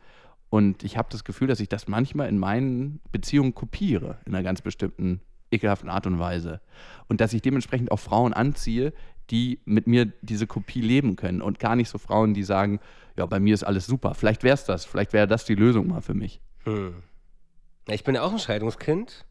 [0.50, 4.42] Und ich habe das Gefühl, dass ich das manchmal in meinen Beziehungen kopiere, in einer
[4.42, 6.60] ganz bestimmten ekelhaften Art und Weise.
[7.08, 8.92] Und dass ich dementsprechend auch Frauen anziehe,
[9.30, 12.80] die mit mir diese Kopie leben können und gar nicht so Frauen, die sagen,
[13.16, 14.14] ja, bei mir ist alles super.
[14.14, 16.40] Vielleicht wäre es das, vielleicht wäre das die Lösung mal für mich.
[16.64, 16.94] Hm.
[17.88, 19.24] Ich bin ja auch ein Scheidungskind.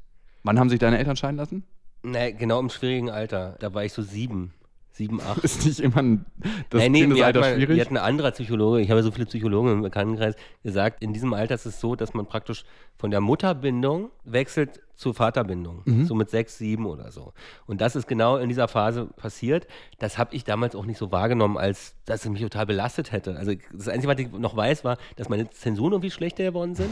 [0.43, 1.63] Wann haben sich deine Eltern scheiden lassen?
[2.03, 3.55] Nee, genau im schwierigen Alter.
[3.59, 4.53] Da war ich so sieben.
[4.91, 5.37] Sieben, acht.
[5.43, 6.25] Ist nicht immer ein,
[6.69, 7.75] das Nee, nee, mir hat, Kindesalter mal, schwierig?
[7.75, 11.33] mir hat ein anderer Psychologe, ich habe so viele Psychologen im Bekanntenkreis, gesagt, in diesem
[11.33, 12.65] Alter ist es so, dass man praktisch
[12.97, 15.83] von der Mutterbindung wechselt zur Vaterbindung.
[15.85, 16.05] Mhm.
[16.05, 17.31] So mit sechs, sieben oder so.
[17.67, 19.67] Und das ist genau in dieser Phase passiert.
[19.99, 23.37] Das habe ich damals auch nicht so wahrgenommen, als dass es mich total belastet hätte.
[23.37, 26.89] Also das Einzige, was ich noch weiß, war, dass meine Zensuren irgendwie schlechter geworden sind.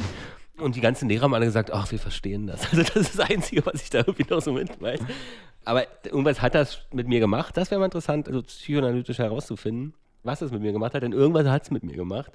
[0.58, 2.62] Und die ganzen Lehrer haben alle gesagt, ach, wir verstehen das.
[2.72, 5.02] Also das ist das Einzige, was ich da irgendwie noch so mit weiß.
[5.65, 7.58] Aber irgendwas hat das mit mir gemacht.
[7.58, 11.04] Das wäre mal interessant, also psychoanalytisch herauszufinden, was es mit mir gemacht hat.
[11.04, 12.32] Denn irgendwas hat es mit mir gemacht.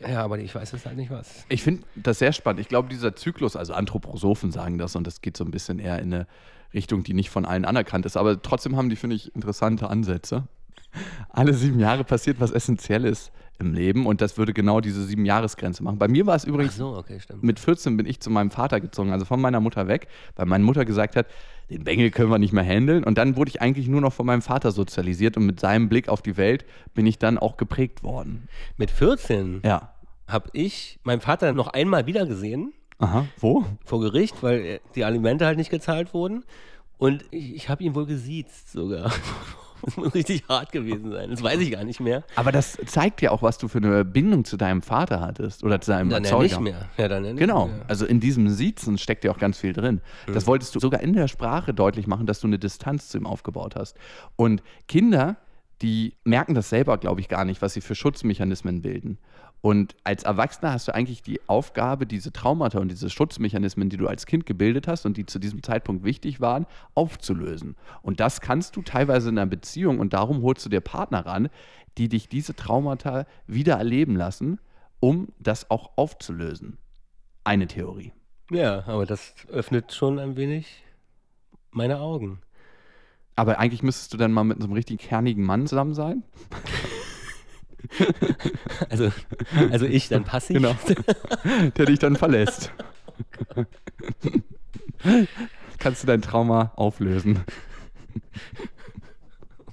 [0.00, 1.44] Ja, aber ich weiß es halt nicht was.
[1.48, 2.60] Ich finde das sehr spannend.
[2.60, 5.98] Ich glaube, dieser Zyklus, also Anthroposophen sagen das und das geht so ein bisschen eher
[5.98, 6.26] in eine
[6.74, 8.16] Richtung, die nicht von allen anerkannt ist.
[8.16, 10.46] Aber trotzdem haben die, finde ich, interessante Ansätze.
[11.30, 15.82] Alle sieben Jahre passiert was Essentielles im Leben und das würde genau diese sieben Jahresgrenze
[15.82, 15.98] machen.
[15.98, 17.42] Bei mir war es übrigens so, okay, stimmt.
[17.42, 20.06] mit 14 bin ich zu meinem Vater gezogen, also von meiner Mutter weg,
[20.36, 21.26] weil meine Mutter gesagt hat,
[21.70, 23.04] den Bengel können wir nicht mehr handeln.
[23.04, 26.08] Und dann wurde ich eigentlich nur noch von meinem Vater sozialisiert und mit seinem Blick
[26.08, 28.48] auf die Welt bin ich dann auch geprägt worden.
[28.76, 29.92] Mit 14 Ja.
[30.26, 33.26] habe ich meinen Vater noch einmal wieder gesehen Aha.
[33.38, 33.64] Wo?
[33.84, 36.44] vor Gericht, weil äh, die Alimente halt nicht gezahlt wurden.
[36.96, 39.12] Und ich, ich habe ihn wohl gesiezt sogar.
[39.84, 41.30] Das muss richtig hart gewesen sein.
[41.30, 42.24] Das weiß ich gar nicht mehr.
[42.36, 45.80] Aber das zeigt ja auch, was du für eine Bindung zu deinem Vater hattest oder
[45.80, 46.44] zu deinem Dann ja Erzeuger.
[46.44, 46.88] nicht mehr.
[46.96, 47.84] Ja, dann ja nicht Genau, mehr.
[47.88, 50.00] also in diesem Siezen steckt ja auch ganz viel drin.
[50.26, 53.26] Das wolltest du sogar in der Sprache deutlich machen, dass du eine Distanz zu ihm
[53.26, 53.96] aufgebaut hast.
[54.36, 55.36] Und Kinder,
[55.82, 59.18] die merken das selber, glaube ich, gar nicht, was sie für Schutzmechanismen bilden.
[59.60, 64.06] Und als Erwachsener hast du eigentlich die Aufgabe, diese Traumata und diese Schutzmechanismen, die du
[64.06, 67.76] als Kind gebildet hast und die zu diesem Zeitpunkt wichtig waren, aufzulösen.
[68.02, 71.48] Und das kannst du teilweise in einer Beziehung und darum holst du dir Partner ran,
[71.98, 74.60] die dich diese Traumata wieder erleben lassen,
[75.00, 76.78] um das auch aufzulösen.
[77.42, 78.12] Eine Theorie.
[78.50, 80.84] Ja, aber das öffnet schon ein wenig
[81.70, 82.40] meine Augen.
[83.36, 86.22] Aber eigentlich müsstest du dann mal mit so einem richtig kernigen Mann zusammen sein.
[88.90, 89.10] Also,
[89.70, 90.56] also ich dann passiv.
[90.56, 90.74] Genau.
[91.76, 92.72] Der dich dann verlässt.
[95.78, 97.40] Kannst du dein Trauma auflösen.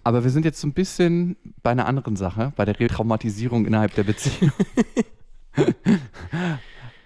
[0.04, 3.96] Aber wir sind jetzt so ein bisschen bei einer anderen Sache, bei der Retraumatisierung innerhalb
[3.96, 4.52] der Beziehung.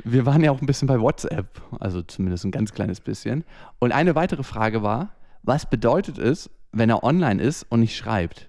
[0.03, 3.45] Wir waren ja auch ein bisschen bei WhatsApp, also zumindest ein ganz kleines bisschen.
[3.79, 8.48] Und eine weitere Frage war, was bedeutet es, wenn er online ist und nicht schreibt?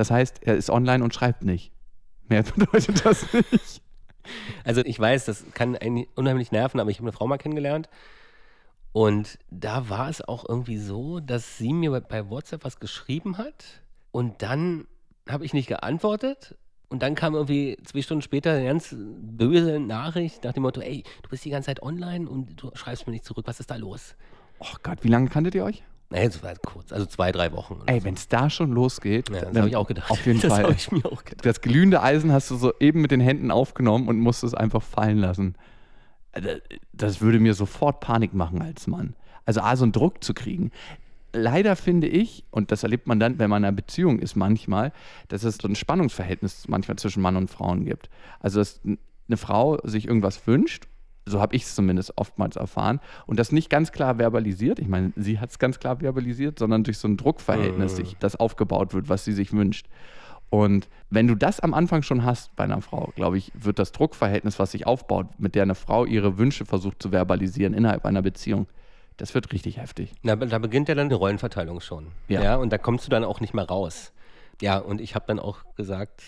[0.00, 1.72] Das heißt, er ist online und schreibt nicht.
[2.26, 3.82] Mehr bedeutet das nicht.
[4.64, 7.90] Also ich weiß, das kann einen unheimlich nerven, aber ich habe eine Frau mal kennengelernt
[8.92, 13.82] und da war es auch irgendwie so, dass sie mir bei- WhatsApp was geschrieben hat
[14.10, 14.86] und dann
[15.28, 16.56] habe ich nicht geantwortet
[16.88, 21.04] und dann kam irgendwie zwei Stunden später eine ganz böse Nachricht nach dem Motto, ey,
[21.22, 23.76] du bist die ganze Zeit online und du schreibst mir nicht zurück, was ist da
[23.76, 24.14] los?
[24.60, 25.82] Oh Gott, wie lange kanntet ihr euch?
[26.10, 27.82] Naja, das war kurz, also zwei, drei Wochen.
[27.86, 28.04] Ey, so.
[28.04, 30.10] wenn es da schon losgeht, ja, das dann habe ich auch gedacht.
[30.10, 30.64] Auf jeden das Fall.
[30.64, 31.46] habe ich mir auch gedacht.
[31.46, 34.82] Das glühende Eisen hast du so eben mit den Händen aufgenommen und musst es einfach
[34.82, 35.54] fallen lassen.
[36.32, 36.48] Also,
[36.92, 39.14] das würde mir sofort Panik machen als Mann.
[39.44, 40.72] Also A, so einen Druck zu kriegen.
[41.32, 44.92] Leider finde ich, und das erlebt man dann, wenn man in einer Beziehung ist manchmal,
[45.28, 48.10] dass es so ein Spannungsverhältnis manchmal zwischen Mann und Frauen gibt.
[48.40, 50.88] Also dass eine Frau sich irgendwas wünscht
[51.30, 53.00] so habe ich es zumindest oftmals erfahren.
[53.26, 54.78] Und das nicht ganz klar verbalisiert.
[54.78, 58.06] Ich meine, sie hat es ganz klar verbalisiert, sondern durch so ein Druckverhältnis, mhm.
[58.20, 59.86] das aufgebaut wird, was sie sich wünscht.
[60.50, 63.92] Und wenn du das am Anfang schon hast bei einer Frau, glaube ich, wird das
[63.92, 68.20] Druckverhältnis, was sich aufbaut, mit der eine Frau ihre Wünsche versucht zu verbalisieren innerhalb einer
[68.20, 68.66] Beziehung,
[69.16, 70.12] das wird richtig heftig.
[70.22, 72.08] Na, da beginnt ja dann die Rollenverteilung schon.
[72.28, 72.42] Ja.
[72.42, 72.56] ja.
[72.56, 74.12] Und da kommst du dann auch nicht mehr raus.
[74.60, 76.22] Ja, und ich habe dann auch gesagt,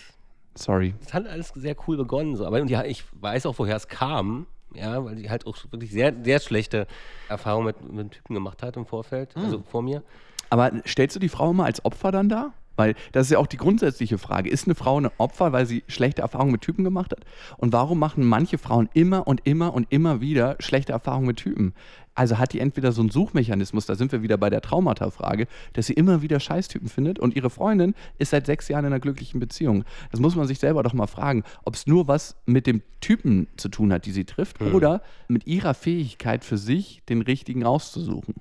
[0.54, 0.94] sorry.
[1.00, 2.36] Es hat alles sehr cool begonnen.
[2.36, 2.46] So.
[2.46, 4.46] Aber und ja, ich weiß auch, woher es kam.
[4.74, 6.86] Ja, weil sie halt auch wirklich sehr, sehr schlechte
[7.28, 9.44] Erfahrungen mit, mit Typen gemacht hat im Vorfeld, mhm.
[9.44, 10.02] also vor mir.
[10.50, 12.52] Aber stellst du die Frau immer als Opfer dann da?
[12.76, 14.50] Weil das ist ja auch die grundsätzliche Frage.
[14.50, 17.24] Ist eine Frau ein Opfer, weil sie schlechte Erfahrungen mit Typen gemacht hat?
[17.58, 21.74] Und warum machen manche Frauen immer und immer und immer wieder schlechte Erfahrungen mit Typen?
[22.14, 25.86] Also hat die entweder so einen Suchmechanismus, da sind wir wieder bei der Traumata-Frage, dass
[25.86, 29.40] sie immer wieder Scheißtypen findet und ihre Freundin ist seit sechs Jahren in einer glücklichen
[29.40, 29.84] Beziehung.
[30.10, 33.48] Das muss man sich selber doch mal fragen, ob es nur was mit dem Typen
[33.56, 34.74] zu tun hat, die sie trifft, hm.
[34.74, 38.34] oder mit ihrer Fähigkeit für sich, den richtigen rauszusuchen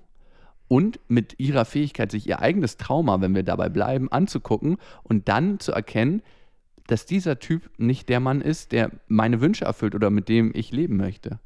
[0.72, 5.60] und mit ihrer Fähigkeit, sich ihr eigenes Trauma, wenn wir dabei bleiben, anzugucken und dann
[5.60, 6.22] zu erkennen,
[6.88, 10.72] dass dieser Typ nicht der Mann ist, der meine Wünsche erfüllt oder mit dem ich
[10.72, 11.40] leben möchte.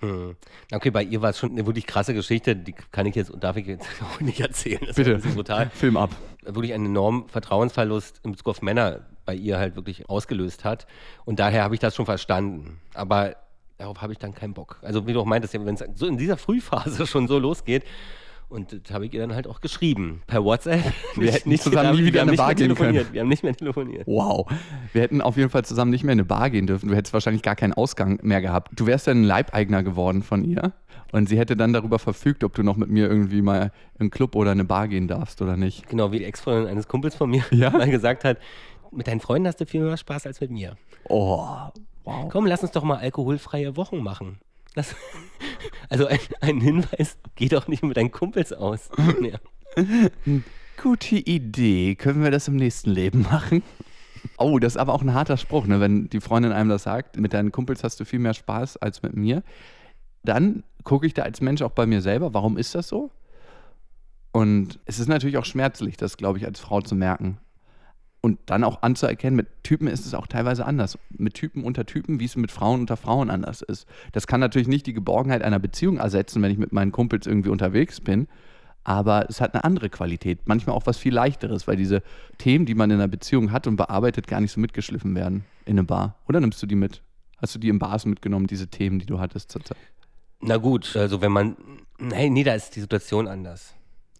[0.00, 0.36] Hm.
[0.74, 3.42] Okay, bei ihr war es schon eine wirklich krasse Geschichte, die kann ich jetzt und
[3.42, 4.82] darf ich jetzt auch nicht erzählen.
[4.86, 5.70] Das Bitte, brutal.
[5.74, 6.10] Film ab.
[6.42, 10.86] Wirklich einen enormen Vertrauensverlust in Bezug auf Männer bei ihr halt wirklich ausgelöst hat.
[11.24, 12.78] Und daher habe ich das schon verstanden.
[12.92, 13.36] Aber
[13.78, 14.80] darauf habe ich dann keinen Bock.
[14.82, 17.82] Also wie du auch meintest, wenn es so in dieser Frühphase schon so losgeht,
[18.48, 20.80] und das habe ich ihr dann halt auch geschrieben, per WhatsApp.
[21.16, 23.06] Wir hätten nicht zusammen nie wieder in eine Bar gehen können.
[23.12, 24.06] Wir haben nicht mehr telefoniert.
[24.06, 24.48] Wow.
[24.92, 26.88] Wir hätten auf jeden Fall zusammen nicht mehr in eine Bar gehen dürfen.
[26.88, 28.70] Du hättest wahrscheinlich gar keinen Ausgang mehr gehabt.
[28.78, 30.72] Du wärst dann ein Leibeigner geworden von ihr.
[31.12, 34.10] Und sie hätte dann darüber verfügt, ob du noch mit mir irgendwie mal in einen
[34.10, 35.88] Club oder eine Bar gehen darfst oder nicht.
[35.88, 37.70] Genau, wie die Ex-Freundin eines Kumpels von mir ja?
[37.70, 38.38] mal gesagt hat,
[38.92, 40.76] mit deinen Freunden hast du viel mehr Spaß als mit mir.
[41.08, 41.48] Oh,
[42.04, 42.28] wow.
[42.30, 44.38] Komm, lass uns doch mal alkoholfreie Wochen machen.
[44.76, 44.94] Das,
[45.88, 48.90] also ein, ein, Hinweis, geh doch nicht mit deinen Kumpels aus.
[49.20, 49.38] Ja.
[50.80, 51.96] Gute Idee.
[51.96, 53.62] Können wir das im nächsten Leben machen?
[54.38, 55.80] Oh, das ist aber auch ein harter Spruch, ne?
[55.80, 57.18] wenn die Freundin einem das sagt.
[57.18, 59.42] Mit deinen Kumpels hast du viel mehr Spaß als mit mir.
[60.24, 63.10] Dann gucke ich da als Mensch auch bei mir selber, warum ist das so?
[64.32, 67.38] Und es ist natürlich auch schmerzlich, das, glaube ich, als Frau zu merken
[68.26, 70.98] und dann auch anzuerkennen, mit Typen ist es auch teilweise anders.
[71.10, 73.86] Mit Typen unter Typen, wie es mit Frauen unter Frauen anders ist.
[74.10, 77.50] Das kann natürlich nicht die Geborgenheit einer Beziehung ersetzen, wenn ich mit meinen Kumpels irgendwie
[77.50, 78.26] unterwegs bin.
[78.82, 80.40] Aber es hat eine andere Qualität.
[80.46, 82.02] Manchmal auch was viel leichteres, weil diese
[82.38, 85.74] Themen, die man in einer Beziehung hat und bearbeitet, gar nicht so mitgeschliffen werden in
[85.74, 86.16] eine Bar.
[86.26, 87.02] Oder nimmst du die mit?
[87.38, 89.78] Hast du die im Bars mitgenommen, diese Themen, die du hattest zurzeit?
[90.40, 91.56] Na gut, also wenn man.
[92.00, 93.72] Nein, nee, da ist die Situation anders.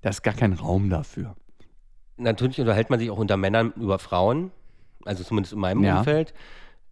[0.02, 1.34] Da ist gar kein Raum dafür
[2.16, 4.50] natürlich unterhält man sich auch unter Männern über Frauen,
[5.05, 5.98] also zumindest in meinem ja.
[5.98, 6.35] Umfeld,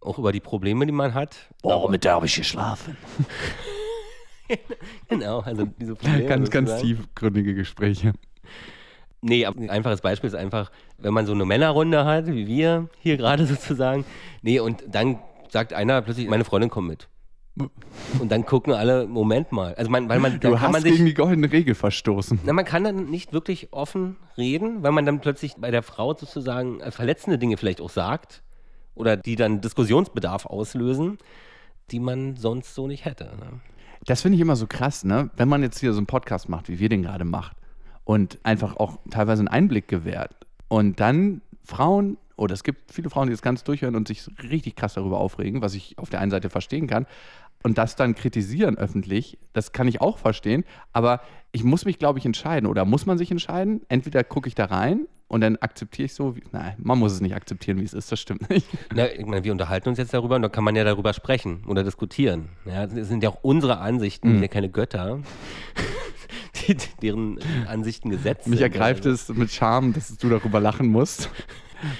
[0.01, 1.49] auch über die Probleme, die man hat.
[1.61, 2.97] Boah, mit der habe ich geschlafen.
[5.07, 6.25] genau, also diese Probleme.
[6.25, 8.13] ganz, ganz tiefgründige Gespräche.
[9.21, 13.17] Nee, ein einfaches Beispiel ist einfach, wenn man so eine Männerrunde hat, wie wir hier
[13.17, 14.05] gerade sozusagen,
[14.41, 17.07] nee, und dann sagt einer plötzlich, meine Freundin kommt mit.
[18.19, 19.73] Und dann gucken alle, Moment mal.
[19.75, 22.39] Also man, weil man, du hast man sich, gegen die goldene Regel verstoßen.
[22.43, 26.13] Na, man kann dann nicht wirklich offen reden, weil man dann plötzlich bei der Frau
[26.13, 28.43] sozusagen äh, verletzende Dinge vielleicht auch sagt
[28.93, 31.17] oder die dann Diskussionsbedarf auslösen,
[31.91, 33.25] die man sonst so nicht hätte.
[33.25, 33.61] Ne?
[34.05, 35.29] Das finde ich immer so krass, ne?
[35.37, 37.55] Wenn man jetzt hier so einen Podcast macht, wie wir den gerade machen,
[38.05, 40.35] und einfach auch teilweise einen Einblick gewährt
[40.69, 44.75] und dann Frauen oder es gibt viele Frauen, die das ganz durchhören und sich richtig
[44.75, 47.07] krass darüber aufregen, was ich auf der einen Seite verstehen kann
[47.65, 50.65] und das dann kritisieren öffentlich, das kann ich auch verstehen.
[50.93, 52.69] Aber ich muss mich, glaube ich, entscheiden.
[52.69, 53.81] Oder muss man sich entscheiden?
[53.89, 57.21] Entweder gucke ich da rein und dann akzeptiere ich so, wie, nein, man muss es
[57.21, 58.67] nicht akzeptieren, wie es ist, das stimmt nicht.
[58.93, 61.63] Na, ich meine, wir unterhalten uns jetzt darüber und da kann man ja darüber sprechen
[61.65, 62.49] oder diskutieren.
[62.65, 64.31] Ja, das sind ja auch unsere Ansichten, mhm.
[64.33, 65.21] wir sind ja keine Götter,
[66.67, 69.33] die, deren Ansichten gesetzt Mich ergreift also.
[69.33, 71.31] es mit Charme, dass du darüber lachen musst,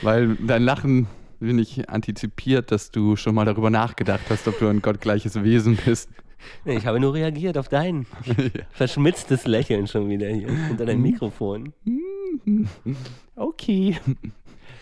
[0.04, 1.08] weil dein Lachen
[1.40, 5.78] bin ich antizipiert, dass du schon mal darüber nachgedacht hast, ob du ein gottgleiches Wesen
[5.86, 6.10] bist.
[6.64, 8.64] Nee, ich habe nur reagiert auf dein ja.
[8.72, 11.74] verschmitztes Lächeln schon wieder hier unter deinem Mikrofon.
[13.36, 13.98] Okay.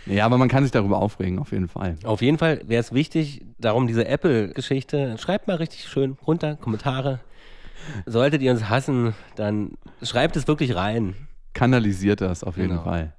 [0.06, 1.96] Ja, aber man kann sich darüber aufregen, auf jeden Fall.
[2.04, 7.20] Auf jeden Fall wäre es wichtig, darum diese Apple-Geschichte, schreibt mal richtig schön runter, Kommentare.
[8.06, 11.16] Solltet ihr uns hassen, dann schreibt es wirklich rein.
[11.54, 12.84] Kanalisiert das auf jeden genau.
[12.84, 13.14] Fall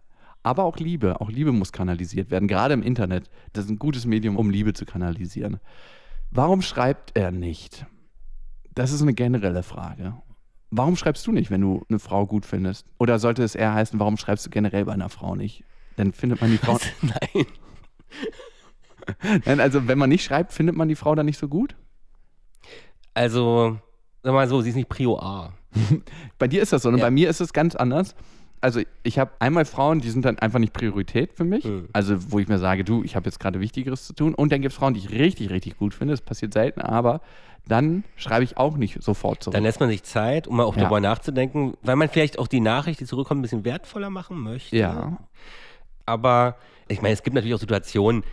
[0.45, 1.21] aber auch Liebe.
[1.21, 3.29] Auch Liebe muss kanalisiert werden, gerade im Internet.
[3.53, 5.59] Das ist ein gutes Medium, um Liebe zu kanalisieren.
[6.31, 7.87] Warum schreibt er nicht?
[8.75, 10.15] Das ist eine generelle Frage.
[10.71, 12.87] Warum schreibst du nicht, wenn du eine Frau gut findest?
[12.99, 15.65] Oder sollte es eher heißen, warum schreibst du generell bei einer Frau nicht?
[15.97, 16.79] Dann findet man die Frau.
[17.03, 17.47] Nein.
[19.45, 21.77] Nein, also wenn man nicht schreibt, findet man die Frau dann nicht so gut?
[23.13, 23.79] Also,
[24.23, 25.53] sag mal so, sie ist nicht Prio A.
[26.39, 27.05] Bei dir ist das so, und Ja.
[27.05, 28.15] bei mir ist es ganz anders.
[28.65, 31.65] Also ich habe einmal Frauen, die sind dann einfach nicht Priorität für mich.
[31.67, 31.89] Mhm.
[31.93, 34.35] Also wo ich mir sage, du, ich habe jetzt gerade Wichtigeres zu tun.
[34.35, 36.15] Und dann gibt es Frauen, die ich richtig, richtig gut finde.
[36.15, 37.21] Das passiert selten, aber
[37.69, 39.53] dann schreibe ich auch nicht sofort zurück.
[39.55, 40.83] Dann lässt man sich Zeit, um mal auch Ja.
[40.83, 44.77] darüber nachzudenken, weil man vielleicht auch die Nachricht, die zurückkommt, ein bisschen wertvoller machen möchte.
[44.77, 45.19] ja.
[46.07, 46.57] Aber
[46.89, 48.25] ich meine, es gibt natürlich auch Situationen,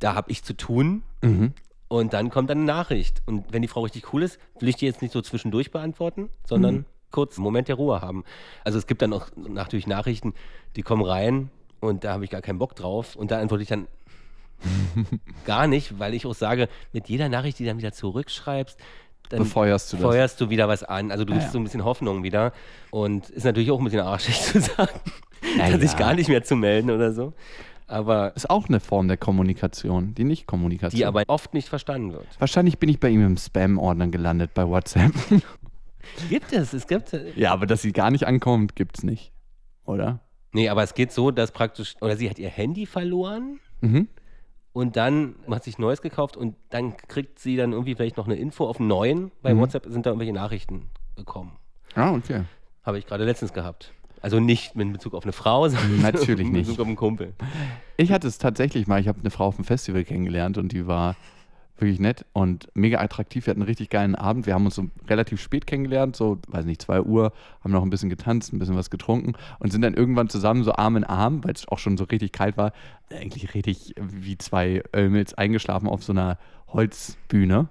[0.00, 1.52] da habe ich zu tun Mhm.
[1.88, 3.22] und dann kommt eine Nachricht.
[3.26, 6.28] Und wenn die Frau richtig cool ist, will ich die jetzt nicht so zwischendurch beantworten,
[6.44, 6.84] sondern Mhm.
[7.10, 8.24] Kurz einen Moment der Ruhe haben.
[8.64, 10.34] Also es gibt dann auch natürlich Nachrichten,
[10.76, 13.68] die kommen rein und da habe ich gar keinen Bock drauf und da antworte ich
[13.68, 13.88] dann
[15.44, 18.78] gar nicht, weil ich auch sage, mit jeder Nachricht, die du dann wieder zurückschreibst,
[19.28, 20.04] dann Befeuerst du das.
[20.04, 21.10] feuerst du wieder was an.
[21.10, 21.52] Also du Ja, gibst ja.
[21.52, 22.52] so ein bisschen Hoffnung wieder.
[22.90, 25.00] Und ist natürlich auch ein bisschen arschig zu sagen,
[25.58, 25.98] Ja, sich ja.
[25.98, 27.32] gar nicht mehr zu melden oder so.
[27.88, 30.96] Aber Ist auch eine Form der Kommunikation, die Nicht-Kommunikation.
[30.98, 32.26] die aber oft nicht verstanden wird.
[32.38, 35.12] Wahrscheinlich bin ich bei ihm im Spam-Ordner gelandet bei WhatsApp.
[36.28, 37.12] Gibt es, es gibt.
[37.36, 39.32] ja, aber dass sie gar nicht ankommt, gibt's nicht.
[39.84, 40.20] Oder?
[40.52, 44.08] Nee, aber es geht so, dass praktisch, oder sie hat ihr Handy verloren Mhm.
[44.72, 48.36] und dann hat sich Neues gekauft und dann kriegt sie dann irgendwie vielleicht noch eine
[48.36, 49.30] Info auf einen neuen.
[49.42, 49.60] Bei Mhm.
[49.60, 51.56] WhatsApp sind da irgendwelche Nachrichten gekommen.
[51.94, 52.42] Ah, okay.
[52.82, 53.92] Habe ich gerade letztens gehabt.
[54.22, 56.66] Also nicht mit Bezug auf eine Frau, sondern Natürlich mit nicht.
[56.66, 57.34] Bezug auf einen Kumpel.
[57.98, 60.86] Ich hatte es tatsächlich mal, ich habe eine Frau auf dem Festival kennengelernt und die
[60.86, 61.16] war
[61.78, 63.46] wirklich nett und mega attraktiv.
[63.46, 64.46] Wir hatten einen richtig geilen Abend.
[64.46, 67.90] Wir haben uns so relativ spät kennengelernt, so, weiß nicht, 2 Uhr, haben noch ein
[67.90, 71.44] bisschen getanzt, ein bisschen was getrunken und sind dann irgendwann zusammen so Arm in Arm,
[71.44, 72.72] weil es auch schon so richtig kalt war,
[73.10, 77.68] eigentlich richtig wie zwei Ölmils eingeschlafen auf so einer Holzbühne.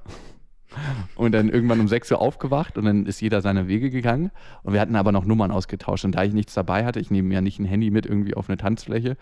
[1.16, 4.32] Und dann irgendwann um 6 Uhr aufgewacht und dann ist jeder seine Wege gegangen.
[4.64, 6.04] Und wir hatten aber noch Nummern ausgetauscht.
[6.04, 8.50] Und da ich nichts dabei hatte, ich nehme ja nicht ein Handy mit irgendwie auf
[8.50, 9.16] eine Tanzfläche,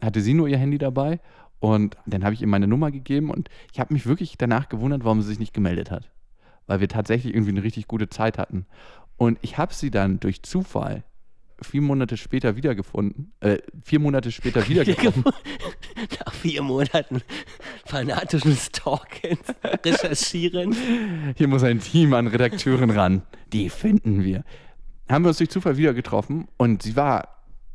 [0.00, 1.18] hatte sie nur ihr Handy dabei.
[1.62, 5.04] Und dann habe ich ihr meine Nummer gegeben und ich habe mich wirklich danach gewundert,
[5.04, 6.10] warum sie sich nicht gemeldet hat.
[6.66, 8.66] Weil wir tatsächlich irgendwie eine richtig gute Zeit hatten.
[9.16, 11.04] Und ich habe sie dann durch Zufall
[11.60, 13.30] vier Monate später wiedergefunden.
[13.38, 15.22] Äh, vier Monate später wiedergefunden.
[15.22, 17.22] Nach vier Monaten
[17.86, 19.54] fanatischen Stalkens,
[19.86, 20.74] Recherchieren.
[21.36, 23.22] Hier muss ein Team an Redakteuren ran.
[23.52, 24.42] Die finden wir.
[25.08, 27.28] Haben wir uns durch Zufall wieder getroffen und sie war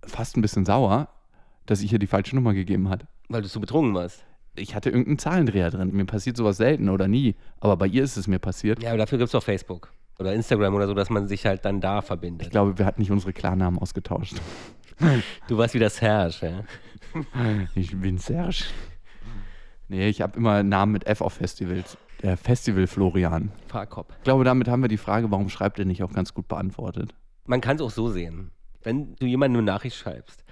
[0.03, 1.07] fast ein bisschen sauer,
[1.65, 3.07] dass ich ihr die falsche Nummer gegeben hatte.
[3.29, 4.23] Weil du so betrunken warst.
[4.55, 5.91] Ich hatte irgendeinen Zahlendreher drin.
[5.93, 7.35] Mir passiert sowas selten oder nie.
[7.59, 8.81] Aber bei ihr ist es mir passiert.
[8.81, 11.63] Ja, aber dafür gibt es doch Facebook oder Instagram oder so, dass man sich halt
[11.65, 12.47] dann da verbindet.
[12.47, 14.35] Ich glaube, wir hatten nicht unsere Klarnamen ausgetauscht.
[15.47, 16.63] Du warst wie das Serge, ja?
[17.75, 18.63] Ich bin Serge.
[19.89, 21.97] Nee, ich habe immer Namen mit F auf Festivals.
[22.23, 23.51] Der Festival Florian.
[23.67, 24.11] Fahrkopf.
[24.17, 27.13] Ich glaube, damit haben wir die Frage, warum schreibt er nicht, auch ganz gut beantwortet.
[27.45, 28.49] Man kann es auch so sehen.
[28.81, 30.43] Wenn du jemandem eine Nachricht schreibst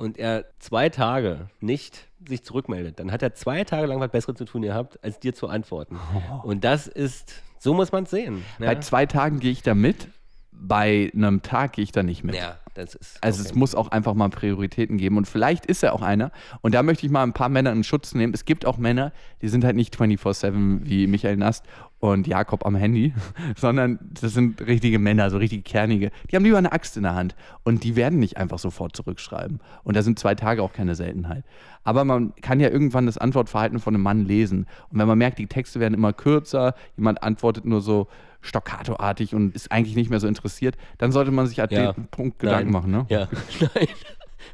[0.00, 4.38] und er zwei Tage nicht sich zurückmeldet, dann hat er zwei Tage lang was Besseres
[4.38, 5.98] zu tun gehabt, als dir zu antworten.
[6.42, 8.42] Und das ist, so muss man es sehen.
[8.58, 8.66] Ja?
[8.66, 10.08] Bei zwei Tagen gehe ich da mit,
[10.52, 12.34] bei einem Tag gehe ich da nicht mit.
[12.34, 13.18] ja, das ist.
[13.22, 13.58] Also es okay.
[13.58, 15.18] muss auch einfach mal Prioritäten geben.
[15.18, 16.32] Und vielleicht ist er auch einer.
[16.62, 18.32] Und da möchte ich mal ein paar Männer in Schutz nehmen.
[18.32, 21.66] Es gibt auch Männer, die sind halt nicht 24-7 wie Michael Nast
[22.00, 23.12] und Jakob am Handy,
[23.56, 26.10] sondern das sind richtige Männer, so richtig kernige.
[26.30, 27.34] Die haben lieber eine Axt in der Hand.
[27.62, 29.60] Und die werden nicht einfach sofort zurückschreiben.
[29.84, 31.44] Und da sind zwei Tage auch keine Seltenheit.
[31.84, 34.66] Aber man kann ja irgendwann das Antwortverhalten von einem Mann lesen.
[34.90, 38.08] Und wenn man merkt, die Texte werden immer kürzer, jemand antwortet nur so
[38.40, 41.92] stoccatoartig und ist eigentlich nicht mehr so interessiert, dann sollte man sich an Ja.
[41.92, 42.72] dem Punkt Gedanken Nein.
[42.72, 42.90] machen.
[42.90, 43.06] Ne?
[43.10, 43.28] Ja,
[43.74, 43.88] nein.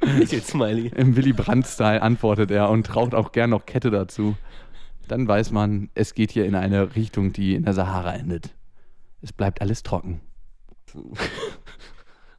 [0.19, 0.89] Lächel-Smiley.
[0.97, 4.35] Im Willy Brandt-Style antwortet er und raucht auch gern noch Kette dazu.
[5.09, 8.55] Dann weiß man, es geht hier in eine Richtung, die in der Sahara endet.
[9.23, 10.21] Es bleibt alles trocken.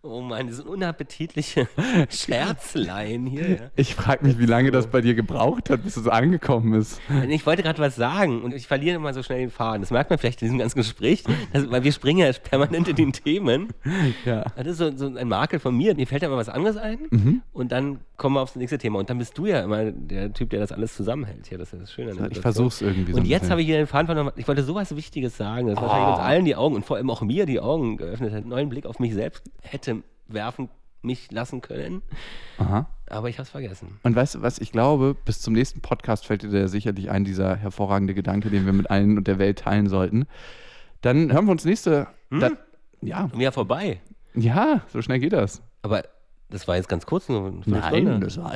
[0.03, 1.67] Oh Mann, diese unappetitliche
[2.09, 3.49] Scherzlein hier.
[3.49, 3.57] Ja.
[3.75, 7.01] Ich frage mich, wie lange das bei dir gebraucht hat, bis es angekommen ist.
[7.29, 9.81] Ich wollte gerade was sagen und ich verliere immer so schnell den Faden.
[9.81, 11.23] Das merkt man vielleicht in diesem ganzen Gespräch,
[11.53, 13.69] dass, weil wir springen ja permanent in den Themen.
[14.23, 14.45] Ja.
[14.55, 15.95] Das ist so, so ein Makel von mir.
[15.95, 17.41] Mir fällt da immer was anderes ein Mhm.
[17.53, 18.99] und dann kommen wir aufs nächste Thema.
[18.99, 21.49] Und dann bist du ja immer der Typ, der das alles zusammenhält.
[21.49, 22.69] Ja, das ist das Schöne an der Ich Situation.
[22.71, 23.19] versuch's irgendwie so.
[23.19, 24.31] Und jetzt habe ich wieder den Faden verloren.
[24.35, 26.21] Ich wollte sowas Wichtiges sagen, das wahrscheinlich uns Oh.
[26.21, 28.85] allen die Augen und vor allem auch mir die Augen geöffnet hat, einen neuen Blick
[28.85, 29.96] auf mich selbst hätte
[30.27, 30.69] werfen
[31.01, 32.01] mich lassen können.
[32.57, 32.87] Aha.
[33.09, 33.99] Aber ich habe es vergessen.
[34.03, 37.23] Und weißt du was, ich glaube, bis zum nächsten Podcast fällt dir da sicherlich ein,
[37.23, 40.25] dieser hervorragende Gedanke, den wir mit allen und der Welt teilen sollten.
[41.01, 42.07] Dann hören wir uns nächste.
[42.31, 42.39] Hm?
[42.39, 42.49] Da,
[43.01, 44.01] ja, Ja, vorbei.
[44.33, 45.61] ja, so schnell geht das.
[45.83, 46.03] Aber
[46.49, 47.61] das war jetzt ganz kurz, nur eine.
[47.65, 48.53] Nein, das, war,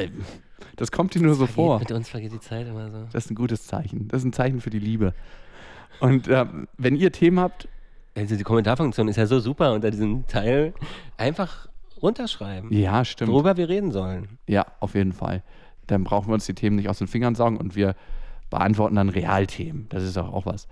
[0.75, 1.79] das kommt dir nur so Vergeht- vor.
[1.79, 3.05] Mit uns vergeht die Zeit immer so.
[3.13, 4.07] Das ist ein gutes Zeichen.
[4.09, 5.13] Das ist ein Zeichen für die Liebe.
[5.99, 6.45] Und äh,
[6.77, 7.69] wenn ihr Themen habt,
[8.15, 10.73] Also die Kommentarfunktion ist ja so super unter diesem Teil.
[11.17, 11.67] Einfach
[12.01, 13.31] runterschreiben, ja, stimmt.
[13.31, 14.39] worüber wir reden sollen.
[14.47, 15.43] Ja, auf jeden Fall.
[15.87, 17.95] Dann brauchen wir uns die Themen nicht aus den Fingern saugen und wir
[18.49, 19.87] beantworten dann Realthemen.
[19.89, 20.67] Das ist auch, auch was.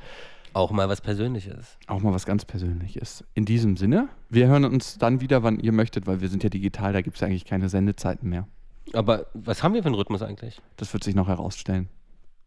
[0.54, 1.78] Auch mal was Persönliches.
[1.88, 3.24] Auch mal was ganz Persönliches.
[3.36, 6.50] In diesem Sinne, wir hören uns dann wieder, wann ihr möchtet, weil wir sind ja
[6.50, 8.48] digital, da gibt es eigentlich keine Sendezeiten mehr.
[8.94, 10.62] Aber was haben wir für einen Rhythmus eigentlich?
[10.78, 11.88] Das wird sich noch herausstellen.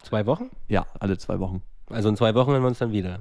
[0.03, 0.51] Zwei Wochen?
[0.69, 1.63] Ja, alle zwei Wochen.
[1.89, 3.21] Also in zwei Wochen hören wir uns dann wieder.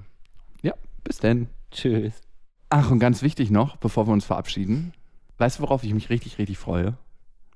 [0.63, 1.47] Ja, bis denn.
[1.71, 2.21] Tschüss.
[2.69, 4.93] Ach, und ganz wichtig noch, bevor wir uns verabschieden,
[5.37, 6.97] weißt du, worauf ich mich richtig, richtig freue?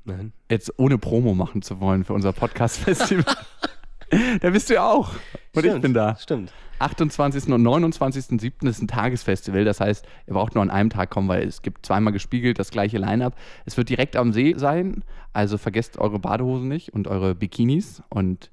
[0.04, 0.34] Nein.
[0.50, 3.26] Jetzt ohne Promo machen zu wollen für unser Podcast-Festival.
[4.42, 5.14] da bist du ja auch.
[5.54, 6.16] Und ich Stimmt, bin da.
[6.16, 6.54] Stimmt.
[6.80, 7.52] 28.
[7.54, 8.68] und 29.07.
[8.68, 9.66] ist ein Tagesfestival.
[9.66, 12.72] Das heißt, ihr braucht nur an einem Tag kommen, weil es gibt zweimal gespiegelt das
[12.72, 13.36] gleiche Line-Up.
[13.66, 15.04] Es wird direkt am See sein.
[15.34, 18.04] Also vergesst eure Badehosen nicht und eure Bikinis.
[18.10, 18.52] Und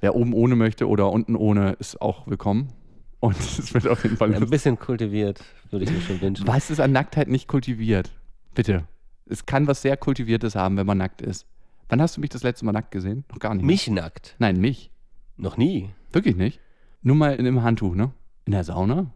[0.00, 2.72] wer oben ohne möchte oder unten ohne, ist auch willkommen.
[3.20, 6.46] Und es wird auf jeden Fall Ein bisschen kultiviert, würde ich mir schon wünschen.
[6.46, 8.10] Was ist an Nacktheit nicht kultiviert?
[8.54, 8.84] Bitte.
[9.26, 11.46] Es kann was sehr Kultiviertes haben, wenn man nackt ist.
[11.88, 13.24] Wann hast du mich das letzte Mal nackt gesehen?
[13.30, 13.64] Noch gar nicht.
[13.64, 14.34] Mich nackt?
[14.38, 14.90] Nein, mich.
[15.36, 15.90] Noch nie.
[16.12, 16.60] Wirklich nicht.
[17.02, 18.12] Nur mal in einem Handtuch, ne?
[18.44, 19.12] In der Sauna?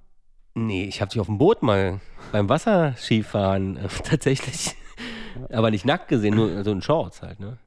[0.55, 2.01] Nee, ich habe dich auf dem Boot mal
[2.31, 4.77] beim Wasserskifahren äh, tatsächlich,
[5.51, 7.59] aber nicht nackt gesehen, nur so in Shorts halt, ne?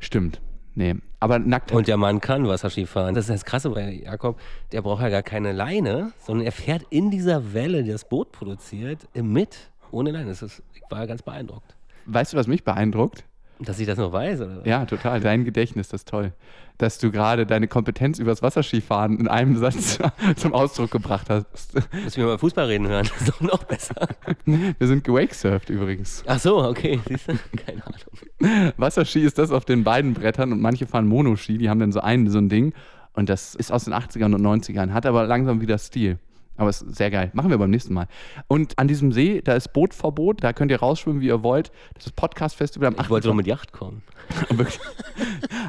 [0.00, 0.40] Stimmt.
[0.74, 0.96] Nee.
[1.20, 1.76] Aber Nacktheit.
[1.76, 3.14] Und der Mann kann Wasserski fahren.
[3.14, 4.38] Das ist das Krasse bei Jakob.
[4.72, 8.32] Der braucht ja gar keine Leine, sondern er fährt in dieser Welle, die das Boot
[8.32, 10.30] produziert, mit, ohne Leine.
[10.30, 11.76] Das ist, ich war ganz beeindruckt.
[12.06, 13.24] weißt du, was mich beeindruckt?
[13.60, 14.66] Dass ich das noch weiß, oder?
[14.66, 15.20] Ja, total.
[15.20, 16.32] Dein Gedächtnis, das ist toll.
[16.78, 19.98] Dass du gerade deine Kompetenz übers Wasserskifahren in einem Satz
[20.36, 21.74] zum Ausdruck gebracht hast.
[21.92, 23.08] Müssen wir mal Fußball reden hören.
[23.18, 24.08] Das ist doch noch besser.
[24.44, 26.24] Wir sind gewakesurft übrigens.
[26.26, 27.00] Ach so, okay.
[27.08, 27.34] Siehst du?
[27.64, 28.72] Keine Ahnung.
[28.76, 32.00] Wasserski ist das auf den beiden Brettern und manche fahren Monoski, die haben dann so
[32.00, 32.74] ein, so ein Ding.
[33.14, 36.18] Und das ist aus den 80ern und 90ern, hat aber langsam wieder Stil.
[36.56, 37.30] Aber ist sehr geil.
[37.34, 38.06] Machen wir beim nächsten Mal.
[38.46, 41.72] Und an diesem See, da ist Bootverbot, da könnt ihr rausschwimmen, wie ihr wollt.
[41.94, 44.02] Das ist Podcast-Festival am Ich wollte doch mit Yacht kommen.